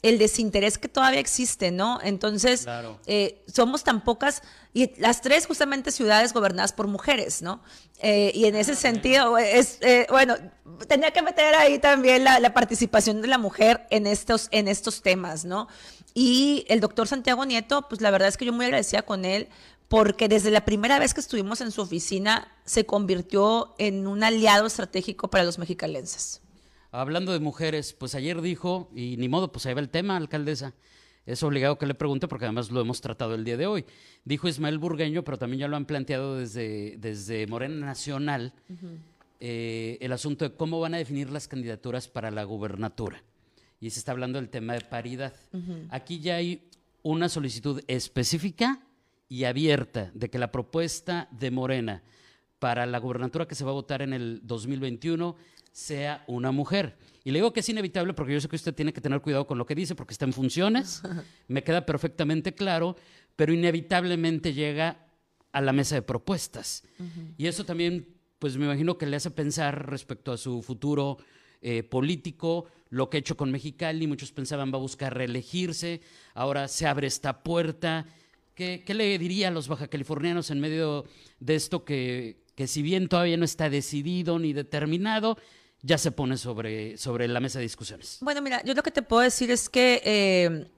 el 0.02 0.18
desinterés 0.18 0.78
que 0.78 0.88
todavía 0.88 1.20
existe, 1.20 1.70
¿no? 1.70 1.98
Entonces, 2.02 2.66
eh, 3.06 3.42
somos 3.52 3.82
tan 3.82 4.04
pocas, 4.04 4.42
y 4.72 4.92
las 5.00 5.22
tres 5.22 5.46
justamente 5.46 5.90
ciudades 5.90 6.32
gobernadas 6.32 6.72
por 6.72 6.86
mujeres, 6.86 7.42
¿no? 7.42 7.62
Eh, 8.00 8.30
y 8.34 8.44
en 8.44 8.54
ese 8.54 8.72
ah, 8.72 8.76
sentido, 8.76 9.38
es, 9.38 9.78
eh, 9.80 10.06
bueno, 10.08 10.36
tenía 10.86 11.10
que 11.10 11.22
meter 11.22 11.54
ahí 11.56 11.78
también 11.80 12.22
la, 12.22 12.38
la, 12.38 12.54
participación 12.54 13.22
de 13.22 13.28
la 13.28 13.38
mujer 13.38 13.86
en 13.90 14.06
estos, 14.06 14.48
en 14.52 14.68
estos 14.68 15.02
temas, 15.02 15.44
¿no? 15.44 15.66
Y 16.14 16.64
el 16.68 16.80
doctor 16.80 17.08
Santiago 17.08 17.44
Nieto, 17.44 17.88
pues 17.88 18.00
la 18.00 18.10
verdad 18.10 18.28
es 18.28 18.36
que 18.36 18.44
yo 18.44 18.52
muy 18.52 18.66
agradecida 18.66 19.02
con 19.02 19.24
él, 19.24 19.48
porque 19.88 20.28
desde 20.28 20.50
la 20.50 20.64
primera 20.64 20.98
vez 20.98 21.12
que 21.12 21.20
estuvimos 21.20 21.60
en 21.60 21.72
su 21.72 21.80
oficina, 21.80 22.52
se 22.64 22.86
convirtió 22.86 23.74
en 23.78 24.06
un 24.06 24.22
aliado 24.22 24.66
estratégico 24.66 25.28
para 25.28 25.44
los 25.44 25.58
mexicalenses. 25.58 26.42
Hablando 26.90 27.32
de 27.32 27.40
mujeres, 27.40 27.92
pues 27.92 28.14
ayer 28.14 28.40
dijo, 28.40 28.90
y 28.94 29.16
ni 29.18 29.28
modo, 29.28 29.52
pues 29.52 29.66
ahí 29.66 29.74
va 29.74 29.80
el 29.80 29.90
tema, 29.90 30.16
alcaldesa. 30.16 30.74
Es 31.26 31.42
obligado 31.42 31.76
que 31.76 31.84
le 31.84 31.94
pregunte 31.94 32.26
porque 32.26 32.46
además 32.46 32.70
lo 32.70 32.80
hemos 32.80 33.02
tratado 33.02 33.34
el 33.34 33.44
día 33.44 33.58
de 33.58 33.66
hoy. 33.66 33.84
Dijo 34.24 34.48
Ismael 34.48 34.78
Burgueño, 34.78 35.22
pero 35.24 35.36
también 35.36 35.60
ya 35.60 35.68
lo 35.68 35.76
han 35.76 35.84
planteado 35.84 36.36
desde, 36.36 36.96
desde 36.96 37.46
Morena 37.46 37.84
Nacional, 37.84 38.54
eh, 39.38 39.98
el 40.00 40.12
asunto 40.12 40.48
de 40.48 40.54
cómo 40.54 40.80
van 40.80 40.94
a 40.94 40.96
definir 40.98 41.28
las 41.28 41.46
candidaturas 41.46 42.08
para 42.08 42.30
la 42.30 42.44
gubernatura. 42.44 43.22
Y 43.78 43.90
se 43.90 43.98
está 43.98 44.12
hablando 44.12 44.40
del 44.40 44.48
tema 44.48 44.72
de 44.72 44.80
paridad. 44.80 45.34
Aquí 45.90 46.20
ya 46.20 46.36
hay 46.36 46.62
una 47.02 47.28
solicitud 47.28 47.82
específica 47.88 48.80
y 49.28 49.44
abierta 49.44 50.10
de 50.14 50.30
que 50.30 50.38
la 50.38 50.50
propuesta 50.50 51.28
de 51.30 51.50
Morena 51.50 52.02
para 52.58 52.86
la 52.86 52.98
gubernatura 52.98 53.46
que 53.46 53.54
se 53.54 53.64
va 53.64 53.70
a 53.70 53.74
votar 53.74 54.02
en 54.02 54.12
el 54.12 54.40
2021 54.42 55.36
sea 55.72 56.24
una 56.26 56.50
mujer. 56.50 56.96
Y 57.24 57.30
le 57.30 57.38
digo 57.38 57.52
que 57.52 57.60
es 57.60 57.68
inevitable 57.68 58.14
porque 58.14 58.32
yo 58.32 58.40
sé 58.40 58.48
que 58.48 58.56
usted 58.56 58.74
tiene 58.74 58.92
que 58.92 59.00
tener 59.00 59.20
cuidado 59.20 59.46
con 59.46 59.58
lo 59.58 59.66
que 59.66 59.74
dice 59.74 59.94
porque 59.94 60.12
está 60.12 60.24
en 60.24 60.32
funciones, 60.32 61.02
me 61.48 61.62
queda 61.62 61.86
perfectamente 61.86 62.54
claro, 62.54 62.96
pero 63.36 63.52
inevitablemente 63.52 64.54
llega 64.54 65.06
a 65.52 65.60
la 65.60 65.72
mesa 65.72 65.94
de 65.94 66.02
propuestas. 66.02 66.84
Y 67.36 67.46
eso 67.46 67.64
también, 67.64 68.08
pues 68.38 68.56
me 68.56 68.64
imagino 68.64 68.98
que 68.98 69.06
le 69.06 69.16
hace 69.16 69.30
pensar 69.30 69.88
respecto 69.90 70.32
a 70.32 70.36
su 70.36 70.62
futuro 70.62 71.18
eh, 71.60 71.82
político, 71.82 72.66
lo 72.90 73.08
que 73.08 73.18
ha 73.18 73.20
hecho 73.20 73.36
con 73.36 73.50
Mexicali, 73.50 74.06
muchos 74.06 74.32
pensaban 74.32 74.72
va 74.72 74.76
a 74.76 74.80
buscar 74.80 75.14
reelegirse, 75.14 76.00
ahora 76.34 76.68
se 76.68 76.86
abre 76.86 77.06
esta 77.06 77.42
puerta. 77.42 78.06
¿Qué, 78.54 78.82
qué 78.84 78.94
le 78.94 79.16
diría 79.18 79.48
a 79.48 79.50
los 79.52 79.68
bajacalifornianos 79.68 80.50
en 80.50 80.60
medio 80.60 81.04
de 81.38 81.54
esto 81.54 81.84
que, 81.84 82.47
que 82.58 82.66
si 82.66 82.82
bien 82.82 83.06
todavía 83.06 83.36
no 83.36 83.44
está 83.44 83.70
decidido 83.70 84.40
ni 84.40 84.52
determinado, 84.52 85.38
ya 85.82 85.96
se 85.96 86.10
pone 86.10 86.36
sobre, 86.36 86.98
sobre 86.98 87.28
la 87.28 87.38
mesa 87.38 87.60
de 87.60 87.62
discusiones. 87.62 88.18
Bueno, 88.20 88.42
mira, 88.42 88.64
yo 88.64 88.74
lo 88.74 88.82
que 88.82 88.90
te 88.90 89.00
puedo 89.00 89.22
decir 89.22 89.52
es 89.52 89.68
que 89.68 90.02
eh, 90.04 90.68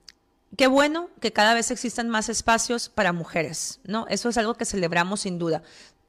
qué 0.55 0.67
bueno 0.67 1.09
que 1.19 1.33
cada 1.33 1.55
vez 1.55 1.71
existan 1.71 2.07
más 2.07 2.29
espacios 2.29 2.87
para 2.87 3.13
mujeres, 3.13 3.79
¿no? 3.83 4.05
Eso 4.09 4.29
es 4.29 4.37
algo 4.37 4.53
que 4.53 4.65
celebramos 4.65 5.21
sin 5.21 5.39
duda. 5.39 5.63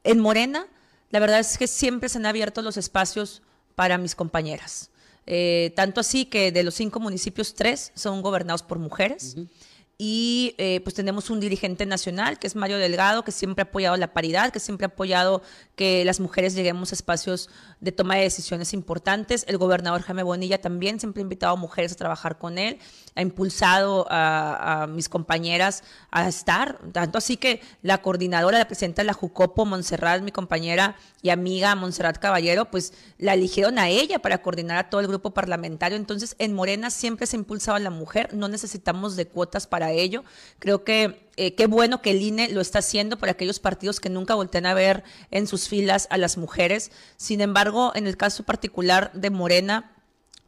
En 0.04 0.20
Morena, 0.20 0.66
la 1.08 1.20
verdad 1.20 1.40
es 1.40 1.56
que 1.56 1.66
siempre 1.66 2.10
se 2.10 2.18
han 2.18 2.26
abierto 2.26 2.60
los 2.60 2.76
espacios 2.76 3.40
para 3.74 3.96
mis 3.96 4.14
compañeras. 4.14 4.90
Eh, 5.24 5.72
tanto 5.74 6.02
así 6.02 6.26
que 6.26 6.52
de 6.52 6.64
los 6.64 6.74
cinco 6.74 7.00
municipios, 7.00 7.54
tres 7.54 7.92
son 7.94 8.20
gobernados 8.20 8.62
por 8.62 8.78
mujeres 8.78 9.36
y 9.98 10.54
eh, 10.58 10.80
pues 10.82 10.94
tenemos 10.94 11.30
un 11.30 11.38
dirigente 11.38 11.86
nacional 11.86 12.38
que 12.38 12.46
es 12.46 12.56
Mario 12.56 12.78
Delgado, 12.78 13.24
que 13.24 13.30
siempre 13.30 13.62
ha 13.62 13.66
apoyado 13.66 13.96
la 13.96 14.12
paridad, 14.12 14.50
que 14.50 14.58
siempre 14.58 14.84
ha 14.84 14.88
apoyado 14.88 15.42
que 15.76 16.04
las 16.04 16.18
mujeres 16.18 16.54
lleguemos 16.54 16.92
a 16.92 16.94
espacios 16.94 17.50
de 17.80 17.92
toma 17.92 18.16
de 18.16 18.22
decisiones 18.22 18.72
importantes. 18.72 19.44
El 19.46 19.58
gobernador 19.58 20.02
Jaime 20.02 20.22
Bonilla 20.22 20.60
también 20.60 20.98
siempre 20.98 21.20
ha 21.20 21.22
invitado 21.22 21.52
a 21.52 21.56
mujeres 21.56 21.92
a 21.92 21.96
trabajar 21.96 22.38
con 22.38 22.58
él, 22.58 22.78
ha 23.14 23.22
impulsado 23.22 24.06
a, 24.10 24.86
mis 24.88 25.08
compañeras 25.08 25.84
a 26.10 26.28
estar, 26.28 26.78
tanto 26.92 27.18
así 27.18 27.36
que 27.36 27.60
la 27.82 28.02
coordinadora, 28.02 28.58
la 28.58 28.66
presidenta 28.66 29.02
de 29.02 29.06
la 29.06 29.12
Jucopo, 29.12 29.66
Montserrat, 29.66 30.22
mi 30.22 30.32
compañera 30.32 30.96
y 31.20 31.30
amiga 31.30 31.74
Montserrat 31.74 32.18
Caballero, 32.18 32.70
pues 32.70 32.92
la 33.18 33.34
eligieron 33.34 33.78
a 33.78 33.88
ella 33.88 34.18
para 34.20 34.42
coordinar 34.42 34.78
a 34.78 34.90
todo 34.90 35.00
el 35.00 35.06
grupo 35.06 35.32
parlamentario. 35.32 35.96
Entonces, 35.96 36.34
en 36.38 36.54
Morena 36.54 36.90
siempre 36.90 37.26
se 37.26 37.36
ha 37.36 37.40
impulsado 37.40 37.76
a 37.76 37.80
la 37.80 37.90
mujer, 37.90 38.34
no 38.34 38.48
necesitamos 38.48 39.16
de 39.16 39.26
cuotas 39.26 39.66
para 39.66 39.81
ello. 39.90 40.22
Creo 40.60 40.84
que 40.84 41.28
eh, 41.36 41.54
qué 41.54 41.66
bueno 41.66 42.02
que 42.02 42.10
el 42.10 42.22
INE 42.22 42.50
lo 42.50 42.60
está 42.60 42.78
haciendo 42.78 43.18
para 43.18 43.32
aquellos 43.32 43.58
partidos 43.58 44.00
que 44.00 44.10
nunca 44.10 44.34
voltean 44.34 44.66
a 44.66 44.74
ver 44.74 45.02
en 45.30 45.46
sus 45.46 45.68
filas 45.68 46.06
a 46.10 46.18
las 46.18 46.36
mujeres. 46.36 46.92
Sin 47.16 47.40
embargo, 47.40 47.92
en 47.94 48.06
el 48.06 48.16
caso 48.16 48.44
particular 48.44 49.10
de 49.14 49.30
Morena, 49.30 49.92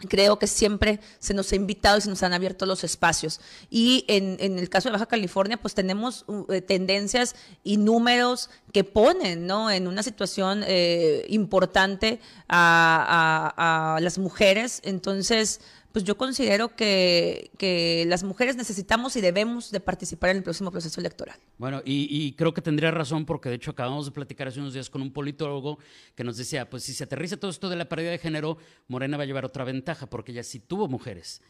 creo 0.08 0.38
que 0.38 0.46
siempre 0.46 1.00
se 1.18 1.34
nos 1.34 1.50
ha 1.52 1.56
invitado 1.56 1.98
y 1.98 2.00
se 2.02 2.08
nos 2.08 2.22
han 2.22 2.32
abierto 2.32 2.66
los 2.66 2.84
espacios. 2.84 3.40
Y 3.70 4.04
en, 4.08 4.58
el 4.58 4.68
caso 4.68 4.88
de 4.88 4.92
Baja 4.92 5.06
California, 5.06 5.56
pues 5.56 5.74
tenemos 5.74 6.24
uh, 6.26 6.52
eh, 6.52 6.60
tendencias 6.60 7.34
y 7.62 7.76
números 7.76 8.50
que 8.72 8.84
ponen 8.84 9.46
¿no? 9.46 9.70
en 9.70 9.86
una 9.86 10.02
situación 10.02 10.64
eh, 10.66 11.24
importante 11.28 12.20
a, 12.48 13.94
a, 13.96 14.00
las 14.00 14.18
mujeres. 14.18 14.80
Entonces, 14.84 15.60
pues 15.94 16.04
yo 16.04 16.16
considero 16.16 16.74
que, 16.74 17.52
que, 17.56 18.04
las 18.08 18.24
mujeres 18.24 18.56
necesitamos 18.56 19.14
y 19.14 19.20
debemos 19.20 19.70
de 19.70 19.78
participar 19.78 20.30
en 20.30 20.38
el 20.38 20.42
próximo 20.42 20.72
proceso 20.72 21.00
electoral. 21.00 21.38
Bueno, 21.56 21.82
y, 21.84 22.32
creo 22.32 22.52
que 22.52 22.60
tendría 22.60 22.90
razón 22.90 23.24
porque 23.24 23.48
de 23.48 23.54
hecho 23.54 23.70
acabamos 23.70 24.06
de 24.06 24.10
platicar 24.10 24.48
hace 24.48 24.58
unos 24.58 24.74
días 24.74 24.90
con 24.90 25.02
un 25.02 25.12
politólogo 25.12 25.78
que 26.16 26.24
nos 26.24 26.36
decía, 26.36 26.68
pues 26.68 26.82
si 26.82 26.94
se 26.94 27.04
aterriza 27.04 27.36
todo 27.36 27.48
esto 27.48 27.68
de 27.68 27.76
la 27.76 27.88
paridad 27.88 28.10
de 28.10 28.18
género, 28.18 28.58
Morena 28.88 29.16
va 29.16 29.22
a 29.22 29.26
llevar 29.26 29.44
otra 29.44 29.62
ventaja 29.62 30.06
porque 30.10 30.32
ella 30.32 30.42
sí 30.42 30.58
tuvo 30.58 30.88
mujeres. 30.88 31.40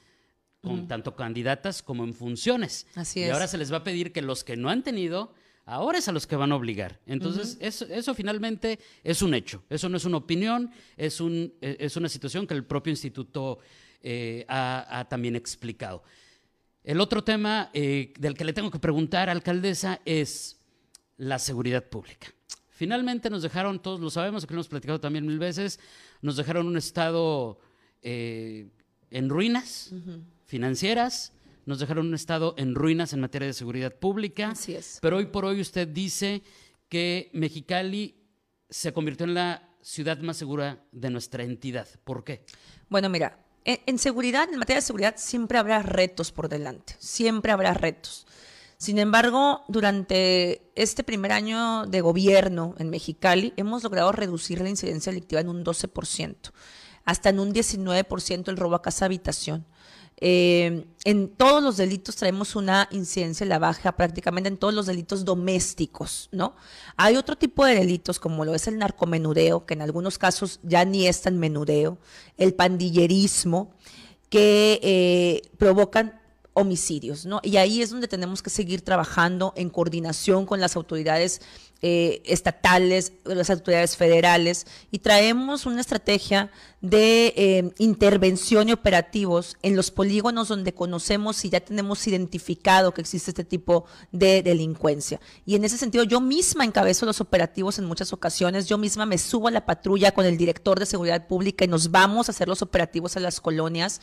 Con 0.61 0.88
tanto 0.88 1.16
candidatas 1.16 1.83
como 1.83 2.04
en 2.04 2.12
funciones. 2.12 2.87
Así 2.96 3.22
es. 3.22 3.28
Y 3.28 3.30
ahora 3.30 3.48
se 3.48 3.57
les 3.57 3.72
va 3.72 3.78
a 3.78 3.85
pedir 3.85 4.12
que 4.12 4.20
los 4.20 4.44
que 4.44 4.57
no 4.59 4.68
han 4.68 4.83
tenido, 4.83 5.33
ahora 5.64 5.98
es 5.98 6.09
a 6.09 6.12
los 6.12 6.26
que 6.26 6.37
van 6.37 6.52
a 6.52 6.57
obligar. 6.57 7.00
Entonces, 7.07 7.57
eso, 7.61 7.87
eso, 7.87 8.14
finalmente 8.14 8.78
es 9.02 9.22
un 9.22 9.35
hecho. 9.35 9.62
Eso 9.70 9.88
no 9.88 9.96
es 9.96 10.04
una 10.04 10.18
opinión, 10.18 10.70
es, 10.96 11.20
un, 11.20 11.54
e, 11.61 11.76
es 11.80 11.96
una 11.96 12.09
situación 12.09 12.46
que 12.46 12.54
el 12.54 12.64
propio 12.64 12.90
instituto 12.90 13.59
eh, 14.07 14.45
ha, 14.49 15.07
también 15.09 15.35
explicado. 15.35 16.03
El 16.83 17.01
otro 17.01 17.25
tema 17.25 17.71
eh, 17.73 18.12
del 18.19 18.37
que 18.37 18.45
le 18.45 18.53
tengo 18.53 18.71
que 18.71 18.79
preguntar, 18.79 19.31
alcaldesa, 19.31 20.03
es 20.05 20.61
la 21.17 21.38
seguridad 21.38 21.83
pública. 21.83 22.29
Finalmente 22.69 23.31
nos 23.31 23.43
dejaron, 23.43 23.81
todos 23.81 24.01
lo 24.01 24.11
sabemos, 24.11 24.45
que 24.45 24.53
lo 24.53 24.59
hemos 24.59 24.69
platicado 24.69 25.01
también 25.01 25.27
mil 25.27 25.38
veces, 25.38 25.81
nos 26.21 26.37
dejaron 26.37 26.67
un 26.67 26.77
estado 26.77 27.59
eh, 28.03 28.69
en 29.11 29.31
ruinas 29.31 29.95
financieras, 30.45 31.33
nos 31.64 31.79
dejaron 31.79 32.09
un 32.09 32.14
estado 32.14 32.55
en 32.59 32.75
ruinas 32.75 33.14
en 33.14 33.21
materia 33.21 33.47
de 33.47 33.55
seguridad 33.55 33.95
pública. 33.95 34.51
Así 34.51 34.75
es. 34.75 34.99
Pero 35.01 35.17
hoy 35.17 35.27
por 35.27 35.47
hoy 35.47 35.62
usted 35.62 35.88
dice 35.88 36.43
que 36.90 37.31
Mexicali 37.33 38.17
se 38.69 38.93
convirtió 38.93 39.25
en 39.25 39.33
la 39.33 39.71
ciudad 39.81 40.19
más 40.19 40.37
segura 40.37 40.85
de 40.93 41.09
nuestra 41.09 41.43
entidad. 41.43 41.88
¿Por 42.05 42.23
qué? 42.23 42.45
Bueno, 42.90 43.09
mira, 43.09 43.43
en, 43.64 43.98
seguridad, 43.98 44.48
en 44.50 44.59
materia 44.59 44.81
de 44.81 44.87
seguridad, 44.87 45.14
siempre 45.16 45.59
habrá 45.59 45.83
retos 45.83 46.33
por 46.33 46.48
delante, 46.48 46.96
siempre 46.98 47.53
habrá 47.53 47.74
retos. 47.74 48.27
Sin 48.77 48.98
embargo, 48.98 49.64
durante 49.68 50.70
este 50.74 51.05
primer 51.05 51.33
año 51.33 51.87
de 51.87 52.00
gobierno 52.03 52.74
en 52.79 52.90
Mexicali, 52.90 53.55
hemos 53.57 53.83
logrado 53.83 54.12
reducir 54.12 54.61
la 54.61 54.68
incidencia 54.68 55.11
delictiva 55.11 55.40
en 55.40 55.48
un 55.48 55.64
12%, 55.64 56.53
hasta 57.05 57.31
en 57.31 57.40
un 57.40 57.55
19% 57.55 58.48
el 58.48 58.57
robo 58.57 58.74
a 58.74 58.83
casa 58.83 59.07
habitación. 59.07 59.66
Eh, 60.18 60.87
en 61.05 61.29
todos 61.29 61.62
los 61.62 61.77
delitos 61.77 62.16
traemos 62.16 62.57
una 62.57 62.88
incidencia 62.92 63.44
en 63.44 63.48
la 63.48 63.59
baja, 63.59 63.92
prácticamente 63.92 64.48
en 64.48 64.57
todos 64.57 64.72
los 64.72 64.87
delitos 64.87 65.24
domésticos, 65.24 66.29
¿no? 66.33 66.55
Hay 66.96 67.16
otro 67.16 67.37
tipo 67.37 67.64
de 67.64 67.74
delitos, 67.74 68.20
como 68.20 68.44
lo 68.44 68.55
es 68.55 68.66
el 68.66 68.79
narcomenudeo, 68.79 69.66
que 69.66 69.74
en 69.74 69.83
algunos 69.83 70.18
casos 70.18 70.61
ya 70.62 70.85
ni 70.85 71.07
es 71.07 71.22
tan 71.22 71.38
menudeo, 71.38 71.98
el 72.37 72.55
pandillerismo, 72.55 73.74
que 74.31 74.81
eh, 74.83 75.42
provocan 75.59 76.20
homicidios, 76.55 77.27
¿no? 77.27 77.40
Y 77.43 77.57
ahí 77.57 77.83
es 77.83 77.90
donde 77.90 78.09
tenemos 78.09 78.43
que 78.43 78.51
seguir 78.51 78.83
trabajando 78.83 79.53
en 79.57 79.71
coordinación 79.71 80.47
con 80.47 80.61
las 80.61 80.77
autoridades 80.77 81.40
eh, 81.83 82.23
estatales, 82.25 83.12
las 83.25 83.51
autoridades 83.51 83.97
federales, 83.97 84.67
y 84.90 85.01
traemos 85.01 85.67
una 85.67 85.83
estrategia 85.83 86.51
de 86.81 87.35
eh, 87.37 87.73
intervención 87.79 88.69
y 88.69 88.73
operativos 88.73 89.57
en 89.62 89.77
los 89.77 89.90
polígonos 89.90 90.49
donde 90.49 90.73
conocemos 90.73 91.45
y 91.45 91.51
ya 91.51 91.61
tenemos 91.61 92.07
identificado 92.07 92.95
que 92.95 93.03
existe 93.03 93.33
este 93.33 93.45
tipo 93.45 93.85
de 94.12 94.43
delincuencia. 94.43 95.21
Y 95.45 95.57
en 95.57 95.64
ese 95.64 95.77
sentido, 95.77 96.05
yo 96.05 96.23
misma 96.23 96.64
encabezo 96.64 97.05
los 97.05 97.21
operativos 97.21 97.79
en 97.79 97.85
muchas 97.85 98.14
ocasiones, 98.14 98.67
yo 98.67 98.79
misma 98.79 99.05
me 99.05 99.19
subo 99.19 99.49
a 99.49 99.51
la 99.51 99.67
patrulla 99.67 100.12
con 100.12 100.25
el 100.25 100.38
director 100.38 100.79
de 100.79 100.87
seguridad 100.87 101.27
pública 101.27 101.67
y 101.67 101.69
nos 101.69 101.90
vamos 101.90 102.29
a 102.29 102.33
hacer 102.33 102.49
los 102.49 102.62
operativos 102.62 103.17
a 103.17 103.21
las 103.21 103.40
colonias 103.40 104.01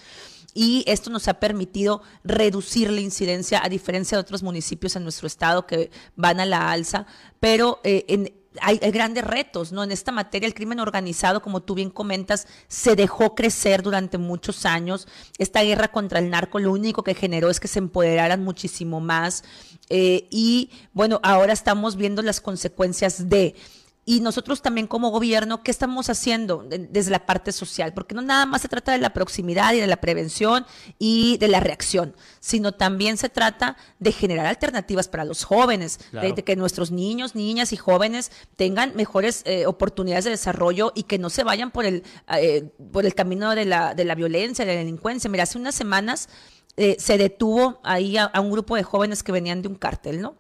y 0.54 0.84
esto 0.88 1.10
nos 1.10 1.28
ha 1.28 1.36
permitido 1.36 2.02
reducir 2.24 2.92
la 2.92 3.02
incidencia 3.02 3.64
a 3.64 3.70
diferencia 3.70 4.18
de 4.18 4.22
otros 4.22 4.44
municipios 4.44 4.96
en 4.96 5.04
nuestro 5.04 5.28
estado 5.28 5.66
que 5.66 5.92
van 6.16 6.40
a 6.40 6.46
la 6.46 6.72
alza, 6.72 7.06
pero 7.40 7.80
eh, 7.84 8.34
hay, 8.60 8.78
grandes 8.92 9.24
retos, 9.24 9.72
¿no? 9.72 9.84
En 9.84 9.92
esta 9.92 10.12
materia, 10.12 10.48
el 10.48 10.54
crimen 10.54 10.80
organizado, 10.80 11.42
como 11.42 11.62
tú 11.62 11.76
bien 11.76 11.90
comentas, 11.90 12.48
se 12.68 12.96
dejó 12.96 13.36
crecer 13.36 13.82
durante 13.82 14.18
muchos 14.18 14.66
años. 14.66 15.08
Esta 15.38 15.62
guerra 15.64 15.90
contra 15.90 16.20
el 16.20 16.30
narco 16.30 16.60
lo 16.60 16.72
único 16.72 17.04
que 17.04 17.14
generó 17.14 17.50
es 17.50 17.60
que 17.60 17.68
se 17.68 17.80
empoderaran 17.80 18.44
muchísimo 18.44 19.00
más. 19.00 19.44
Eh, 19.90 20.28
y 20.32 20.70
bueno, 20.94 21.20
ahora 21.24 21.54
estamos 21.54 21.96
viendo 21.96 22.22
las 22.22 22.42
consecuencias 22.42 23.30
de 23.30 23.56
y 24.04 24.20
nosotros 24.20 24.64
también 24.64 24.88
como 24.88 25.12
gobierno, 25.12 25.62
¿qué 25.62 25.70
estamos 25.70 26.10
haciendo 26.10 26.66
desde 26.68 27.12
la 27.12 27.28
parte 27.28 27.52
social? 27.52 27.94
Porque 27.94 28.16
no 28.16 28.24
nada 28.24 28.48
más 28.48 28.64
se 28.64 28.68
trata 28.68 28.92
de 28.92 28.98
la 28.98 29.14
proximidad 29.14 29.74
y 29.74 29.80
de 29.80 29.86
la 29.86 29.98
prevención 29.98 30.66
y 30.98 31.38
de 31.38 31.48
la 31.48 31.60
reacción, 31.60 32.16
sino 32.40 32.72
también 32.72 33.18
se 33.18 33.30
trata 33.30 33.78
de 34.00 34.12
generar 34.12 34.48
alternativas 34.48 35.08
para 35.08 35.24
los 35.24 35.44
jóvenes, 35.44 36.00
de, 36.12 36.34
que 36.34 36.56
nuestros 36.56 36.90
niños, 36.90 37.36
niñas 37.36 37.74
y 37.74 37.78
jóvenes 37.78 38.32
tengan 38.56 38.96
mejores 38.96 39.44
eh, 39.46 39.68
oportunidades 39.68 40.26
de 40.26 40.32
desarrollo 40.32 40.94
y 40.96 41.04
que 41.04 41.20
no 41.20 41.30
se 41.30 41.44
vayan 41.44 41.70
por 41.70 41.86
el, 41.86 42.04
eh, 42.36 42.72
por 42.92 43.06
el 43.06 43.14
camino 43.14 43.54
de 43.54 43.66
la, 43.66 43.94
de 43.94 44.06
la 44.06 44.16
violencia, 44.16 44.66
de 44.66 44.74
la 44.74 44.80
delincuencia. 44.80 45.30
Mira, 45.30 45.44
hace 45.44 45.60
unas 45.60 45.76
semanas 45.76 46.28
eh, 46.76 46.96
se 46.98 47.20
detuvo 47.20 47.80
ahí 47.84 48.18
a 48.18 48.32
un 48.40 48.50
grupo 48.50 48.76
de 48.76 48.84
jóvenes 48.84 49.22
que 49.22 49.32
venían 49.32 49.62
de 49.62 49.68
un 49.68 49.76
cártel, 49.76 50.22
¿no? 50.22 50.36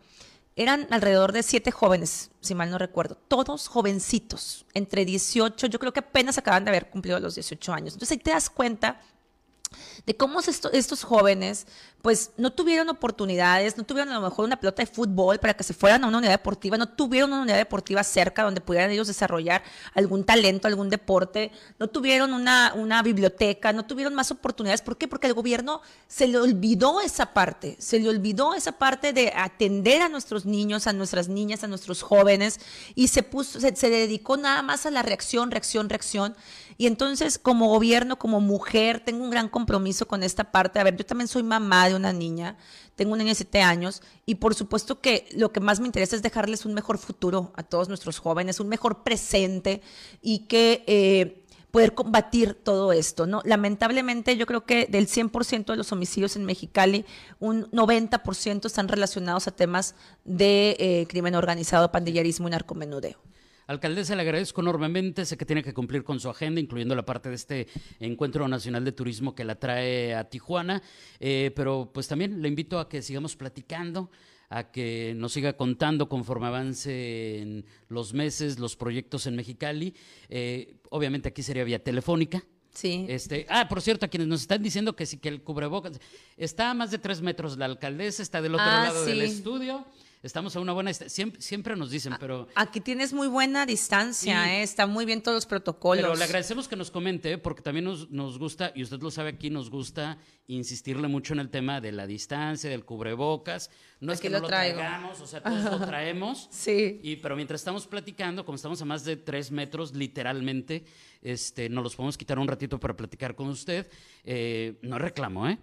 Eran 0.61 0.85
alrededor 0.91 1.31
de 1.31 1.41
siete 1.41 1.71
jóvenes, 1.71 2.29
si 2.39 2.53
mal 2.53 2.69
no 2.69 2.77
recuerdo, 2.77 3.15
todos 3.15 3.67
jovencitos, 3.67 4.67
entre 4.75 5.05
18, 5.05 5.65
yo 5.65 5.79
creo 5.79 5.91
que 5.91 6.01
apenas 6.01 6.37
acaban 6.37 6.63
de 6.65 6.69
haber 6.69 6.91
cumplido 6.91 7.19
los 7.19 7.33
18 7.33 7.73
años. 7.73 7.93
Entonces 7.95 8.15
ahí 8.15 8.23
te 8.23 8.29
das 8.29 8.51
cuenta 8.51 9.01
de 10.05 10.15
cómo 10.15 10.39
estos 10.39 11.03
jóvenes 11.03 11.67
pues 12.01 12.31
no 12.37 12.51
tuvieron 12.51 12.89
oportunidades, 12.89 13.77
no 13.77 13.83
tuvieron 13.83 14.11
a 14.11 14.15
lo 14.15 14.21
mejor 14.21 14.45
una 14.45 14.59
pelota 14.59 14.81
de 14.81 14.87
fútbol 14.87 15.37
para 15.37 15.53
que 15.53 15.63
se 15.63 15.73
fueran 15.73 16.03
a 16.03 16.07
una 16.07 16.17
unidad 16.17 16.31
deportiva, 16.31 16.77
no 16.77 16.89
tuvieron 16.89 17.31
una 17.31 17.43
unidad 17.43 17.57
deportiva 17.57 18.03
cerca 18.03 18.43
donde 18.43 18.59
pudieran 18.59 18.89
ellos 18.89 19.07
desarrollar 19.07 19.61
algún 19.93 20.23
talento, 20.23 20.67
algún 20.67 20.89
deporte, 20.89 21.51
no 21.77 21.87
tuvieron 21.87 22.33
una, 22.33 22.73
una 22.75 23.03
biblioteca, 23.03 23.71
no 23.71 23.85
tuvieron 23.85 24.15
más 24.15 24.31
oportunidades. 24.31 24.81
¿Por 24.81 24.97
qué? 24.97 25.07
Porque 25.07 25.27
el 25.27 25.35
gobierno 25.35 25.81
se 26.07 26.27
le 26.27 26.39
olvidó 26.39 27.01
esa 27.01 27.33
parte, 27.33 27.75
se 27.79 27.99
le 27.99 28.09
olvidó 28.09 28.55
esa 28.55 28.71
parte 28.71 29.13
de 29.13 29.31
atender 29.35 30.01
a 30.01 30.09
nuestros 30.09 30.45
niños, 30.45 30.87
a 30.87 30.93
nuestras 30.93 31.27
niñas, 31.27 31.63
a 31.63 31.67
nuestros 31.67 32.01
jóvenes 32.01 32.59
y 32.95 33.09
se, 33.09 33.21
puso, 33.21 33.59
se, 33.59 33.75
se 33.75 33.89
dedicó 33.91 34.37
nada 34.37 34.63
más 34.63 34.87
a 34.87 34.91
la 34.91 35.03
reacción, 35.03 35.51
reacción, 35.51 35.87
reacción. 35.87 36.35
Y 36.77 36.87
entonces 36.87 37.37
como 37.37 37.67
gobierno, 37.67 38.17
como 38.17 38.41
mujer, 38.41 39.03
tengo 39.05 39.23
un 39.23 39.29
gran 39.29 39.49
compromiso 39.49 39.90
con 40.07 40.23
esta 40.23 40.51
parte. 40.51 40.79
A 40.79 40.83
ver, 40.83 40.95
yo 40.95 41.05
también 41.05 41.27
soy 41.27 41.43
mamá 41.43 41.89
de 41.89 41.95
una 41.95 42.13
niña, 42.13 42.57
tengo 42.95 43.13
una 43.13 43.23
niña 43.23 43.31
de 43.31 43.35
7 43.35 43.61
años 43.61 44.01
y 44.25 44.35
por 44.35 44.55
supuesto 44.55 44.99
que 45.01 45.27
lo 45.33 45.51
que 45.51 45.59
más 45.59 45.79
me 45.79 45.85
interesa 45.85 46.15
es 46.15 46.21
dejarles 46.21 46.65
un 46.65 46.73
mejor 46.73 46.97
futuro 46.97 47.51
a 47.55 47.63
todos 47.63 47.87
nuestros 47.87 48.19
jóvenes, 48.19 48.59
un 48.59 48.69
mejor 48.69 49.03
presente 49.03 49.81
y 50.21 50.39
que... 50.47 50.83
Eh, 50.87 51.37
poder 51.71 51.93
combatir 51.93 52.53
todo 52.53 52.91
esto, 52.91 53.25
¿no? 53.25 53.41
Lamentablemente 53.45 54.35
yo 54.35 54.45
creo 54.45 54.65
que 54.65 54.87
del 54.87 55.07
100% 55.07 55.67
de 55.67 55.77
los 55.77 55.91
homicidios 55.93 56.35
en 56.35 56.43
Mexicali, 56.43 57.05
un 57.39 57.71
90% 57.71 58.65
están 58.65 58.89
relacionados 58.89 59.47
a 59.47 59.51
temas 59.51 59.95
de 60.25 60.75
eh, 60.79 61.05
crimen 61.07 61.33
organizado, 61.33 61.89
pandillerismo 61.89 62.49
y 62.49 62.51
narcomenudeo. 62.51 63.30
Alcaldesa, 63.71 64.15
le 64.15 64.21
agradezco 64.21 64.61
enormemente. 64.61 65.25
Sé 65.25 65.37
que 65.37 65.45
tiene 65.45 65.63
que 65.63 65.73
cumplir 65.73 66.03
con 66.03 66.19
su 66.19 66.29
agenda, 66.29 66.59
incluyendo 66.59 66.95
la 66.95 67.05
parte 67.05 67.29
de 67.29 67.35
este 67.35 67.67
Encuentro 67.99 68.47
Nacional 68.47 68.85
de 68.85 68.91
Turismo 68.91 69.33
que 69.33 69.43
la 69.43 69.55
trae 69.55 70.13
a 70.13 70.29
Tijuana. 70.29 70.81
Eh, 71.19 71.51
pero 71.55 71.89
pues 71.93 72.07
también 72.07 72.41
le 72.41 72.47
invito 72.47 72.79
a 72.79 72.87
que 72.87 73.01
sigamos 73.01 73.35
platicando 73.35 74.11
a 74.49 74.69
que 74.69 75.13
nos 75.15 75.31
siga 75.31 75.53
contando 75.53 76.09
conforme 76.09 76.47
avancen 76.47 77.65
los 77.87 78.13
meses, 78.13 78.59
los 78.59 78.75
proyectos 78.75 79.25
en 79.25 79.37
Mexicali. 79.37 79.95
Eh, 80.27 80.75
obviamente 80.89 81.29
aquí 81.29 81.41
sería 81.41 81.63
vía 81.63 81.81
telefónica. 81.81 82.43
Sí. 82.73 83.05
Este, 83.07 83.45
ah, 83.49 83.67
por 83.69 83.81
cierto, 83.81 84.05
a 84.05 84.09
quienes 84.09 84.27
nos 84.27 84.41
están 84.41 84.61
diciendo 84.61 84.95
que 84.95 85.05
sí 85.05 85.17
que 85.17 85.29
el 85.29 85.41
cubrebocas 85.41 85.99
está 86.35 86.71
a 86.71 86.73
más 86.73 86.91
de 86.91 86.97
tres 86.97 87.21
metros 87.21 87.57
la 87.57 87.65
alcaldesa, 87.65 88.21
está 88.21 88.41
del 88.41 88.55
otro 88.55 88.65
ah, 88.65 88.83
lado 88.85 89.05
del 89.05 89.21
estudio 89.21 89.85
estamos 90.23 90.55
a 90.55 90.59
una 90.59 90.73
buena 90.73 90.93
siempre, 90.93 91.41
siempre 91.41 91.75
nos 91.75 91.89
dicen, 91.91 92.15
pero 92.19 92.47
aquí 92.55 92.79
tienes 92.79 93.13
muy 93.13 93.27
buena 93.27 93.65
distancia, 93.65 94.57
¿eh? 94.57 94.63
está 94.63 94.87
muy 94.87 95.05
bien 95.05 95.21
todos 95.21 95.35
los 95.35 95.45
protocolos. 95.45 96.03
Pero 96.03 96.15
le 96.15 96.23
agradecemos 96.23 96.67
que 96.67 96.75
nos 96.75 96.91
comente, 96.91 97.37
porque 97.37 97.61
también 97.61 97.85
nos, 97.85 98.09
nos 98.11 98.37
gusta, 98.37 98.71
y 98.75 98.83
usted 98.83 98.99
lo 98.99 99.11
sabe 99.11 99.29
aquí, 99.29 99.49
nos 99.49 99.69
gusta 99.69 100.17
insistirle 100.47 101.07
mucho 101.07 101.33
en 101.33 101.39
el 101.39 101.49
tema 101.49 101.81
de 101.81 101.91
la 101.91 102.05
distancia, 102.05 102.69
del 102.69 102.85
cubrebocas. 102.85 103.69
No 103.99 104.11
es 104.11 104.19
que 104.19 104.29
no 104.29 104.39
lo, 104.39 104.47
traigamos, 104.47 105.21
o 105.21 105.27
sea, 105.27 105.41
todos 105.41 105.79
lo 105.79 105.85
traemos. 105.87 106.47
sí. 106.51 106.99
Y, 107.03 107.15
pero 107.17 107.35
mientras 107.35 107.61
estamos 107.61 107.87
platicando, 107.87 108.45
como 108.45 108.55
estamos 108.55 108.81
a 108.81 108.85
más 108.85 109.03
de 109.05 109.17
tres 109.17 109.51
metros, 109.51 109.93
literalmente, 109.95 110.83
este, 111.21 111.69
nos 111.69 111.83
los 111.83 111.95
podemos 111.95 112.17
quitar 112.17 112.39
un 112.39 112.47
ratito 112.47 112.79
para 112.79 112.95
platicar 112.95 113.35
con 113.35 113.47
usted. 113.47 113.89
Eh, 114.23 114.77
no 114.81 114.97
reclamo, 114.97 115.47
¿eh? 115.47 115.57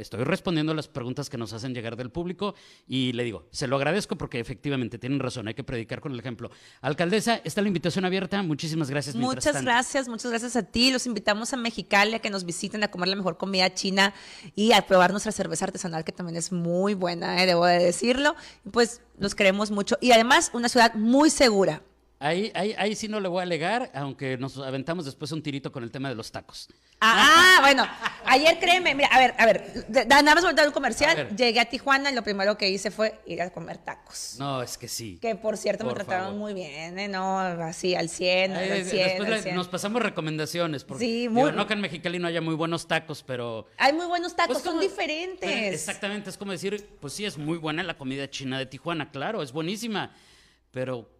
Estoy 0.00 0.24
respondiendo 0.24 0.72
a 0.72 0.74
las 0.74 0.88
preguntas 0.88 1.30
que 1.30 1.38
nos 1.38 1.52
hacen 1.52 1.74
llegar 1.74 1.96
del 1.96 2.10
público 2.10 2.54
y 2.86 3.12
le 3.12 3.24
digo, 3.24 3.46
se 3.50 3.66
lo 3.66 3.76
agradezco 3.76 4.16
porque 4.16 4.40
efectivamente 4.40 4.98
tienen 4.98 5.18
razón, 5.18 5.48
hay 5.48 5.54
que 5.54 5.64
predicar 5.64 6.00
con 6.00 6.12
el 6.12 6.20
ejemplo. 6.20 6.50
Alcaldesa, 6.80 7.40
está 7.44 7.62
la 7.62 7.68
invitación 7.68 8.04
abierta, 8.04 8.42
muchísimas 8.42 8.90
gracias. 8.90 9.14
Muchas 9.16 9.62
gracias, 9.62 10.08
muchas 10.08 10.30
gracias 10.30 10.56
a 10.56 10.62
ti. 10.62 10.90
Los 10.90 11.06
invitamos 11.06 11.52
a 11.52 11.56
Mexicali 11.56 12.14
a 12.14 12.18
que 12.18 12.30
nos 12.30 12.44
visiten 12.44 12.82
a 12.82 12.88
comer 12.88 13.08
la 13.08 13.16
mejor 13.16 13.36
comida 13.36 13.72
china 13.74 14.14
y 14.54 14.72
a 14.72 14.86
probar 14.86 15.10
nuestra 15.10 15.32
cerveza 15.32 15.66
artesanal 15.66 16.04
que 16.04 16.12
también 16.12 16.36
es 16.36 16.52
muy 16.52 16.94
buena, 16.94 17.42
¿eh? 17.42 17.46
debo 17.46 17.66
de 17.66 17.78
decirlo. 17.78 18.34
Pues 18.70 19.00
los 19.18 19.34
queremos 19.34 19.70
mucho 19.70 19.96
y 20.00 20.12
además 20.12 20.50
una 20.52 20.68
ciudad 20.68 20.94
muy 20.94 21.30
segura. 21.30 21.82
Ahí, 22.18 22.50
ahí, 22.54 22.74
ahí 22.78 22.94
sí 22.94 23.08
no 23.08 23.20
le 23.20 23.28
voy 23.28 23.40
a 23.40 23.42
alegar, 23.42 23.90
aunque 23.94 24.38
nos 24.38 24.56
aventamos 24.56 25.04
después 25.04 25.32
un 25.32 25.42
tirito 25.42 25.70
con 25.70 25.82
el 25.82 25.90
tema 25.90 26.08
de 26.08 26.14
los 26.14 26.32
tacos. 26.32 26.66
Ah, 26.98 27.58
bueno, 27.60 27.86
ayer 28.24 28.58
créeme, 28.58 28.94
mira, 28.94 29.08
a 29.08 29.18
ver, 29.18 29.34
a 29.36 29.44
ver, 29.44 29.84
nada 30.08 30.34
más 30.34 30.42
volver 30.42 30.66
un 30.66 30.72
comercial, 30.72 31.36
llegué 31.36 31.60
a 31.60 31.66
Tijuana 31.66 32.10
y 32.10 32.14
lo 32.14 32.22
primero 32.22 32.56
que 32.56 32.70
hice 32.70 32.90
fue 32.90 33.20
ir 33.26 33.42
a 33.42 33.50
comer 33.50 33.76
tacos. 33.76 34.36
No, 34.38 34.62
es 34.62 34.78
que 34.78 34.88
sí. 34.88 35.18
Que 35.20 35.34
por 35.34 35.58
cierto 35.58 35.84
me 35.84 35.92
trataron 35.92 36.38
muy 36.38 36.54
bien, 36.54 36.98
¿eh? 36.98 37.06
No, 37.06 37.38
así 37.38 37.94
al 37.94 38.08
100, 38.08 38.52
al 38.52 38.84
100, 38.84 39.18
Después 39.18 39.54
nos 39.54 39.68
pasamos 39.68 40.00
recomendaciones. 40.00 40.84
Porque, 40.84 41.04
sí, 41.04 41.28
muy 41.28 41.52
No 41.52 41.66
que 41.66 41.74
en 41.74 41.82
Mexicali 41.82 42.18
no 42.18 42.28
haya 42.28 42.40
muy 42.40 42.54
buenos 42.54 42.88
tacos, 42.88 43.22
pero... 43.22 43.66
Hay 43.76 43.92
muy 43.92 44.06
buenos 44.06 44.34
tacos, 44.34 44.62
pues 44.62 44.64
son 44.64 44.80
diferentes. 44.80 45.74
exactamente, 45.74 46.30
es 46.30 46.38
como 46.38 46.52
decir, 46.52 46.88
pues 46.98 47.12
sí, 47.12 47.26
es 47.26 47.36
muy 47.36 47.58
buena 47.58 47.82
la 47.82 47.98
comida 47.98 48.30
china 48.30 48.58
de 48.58 48.64
Tijuana, 48.64 49.10
claro, 49.10 49.42
es 49.42 49.52
buenísima, 49.52 50.14
pero 50.70 51.10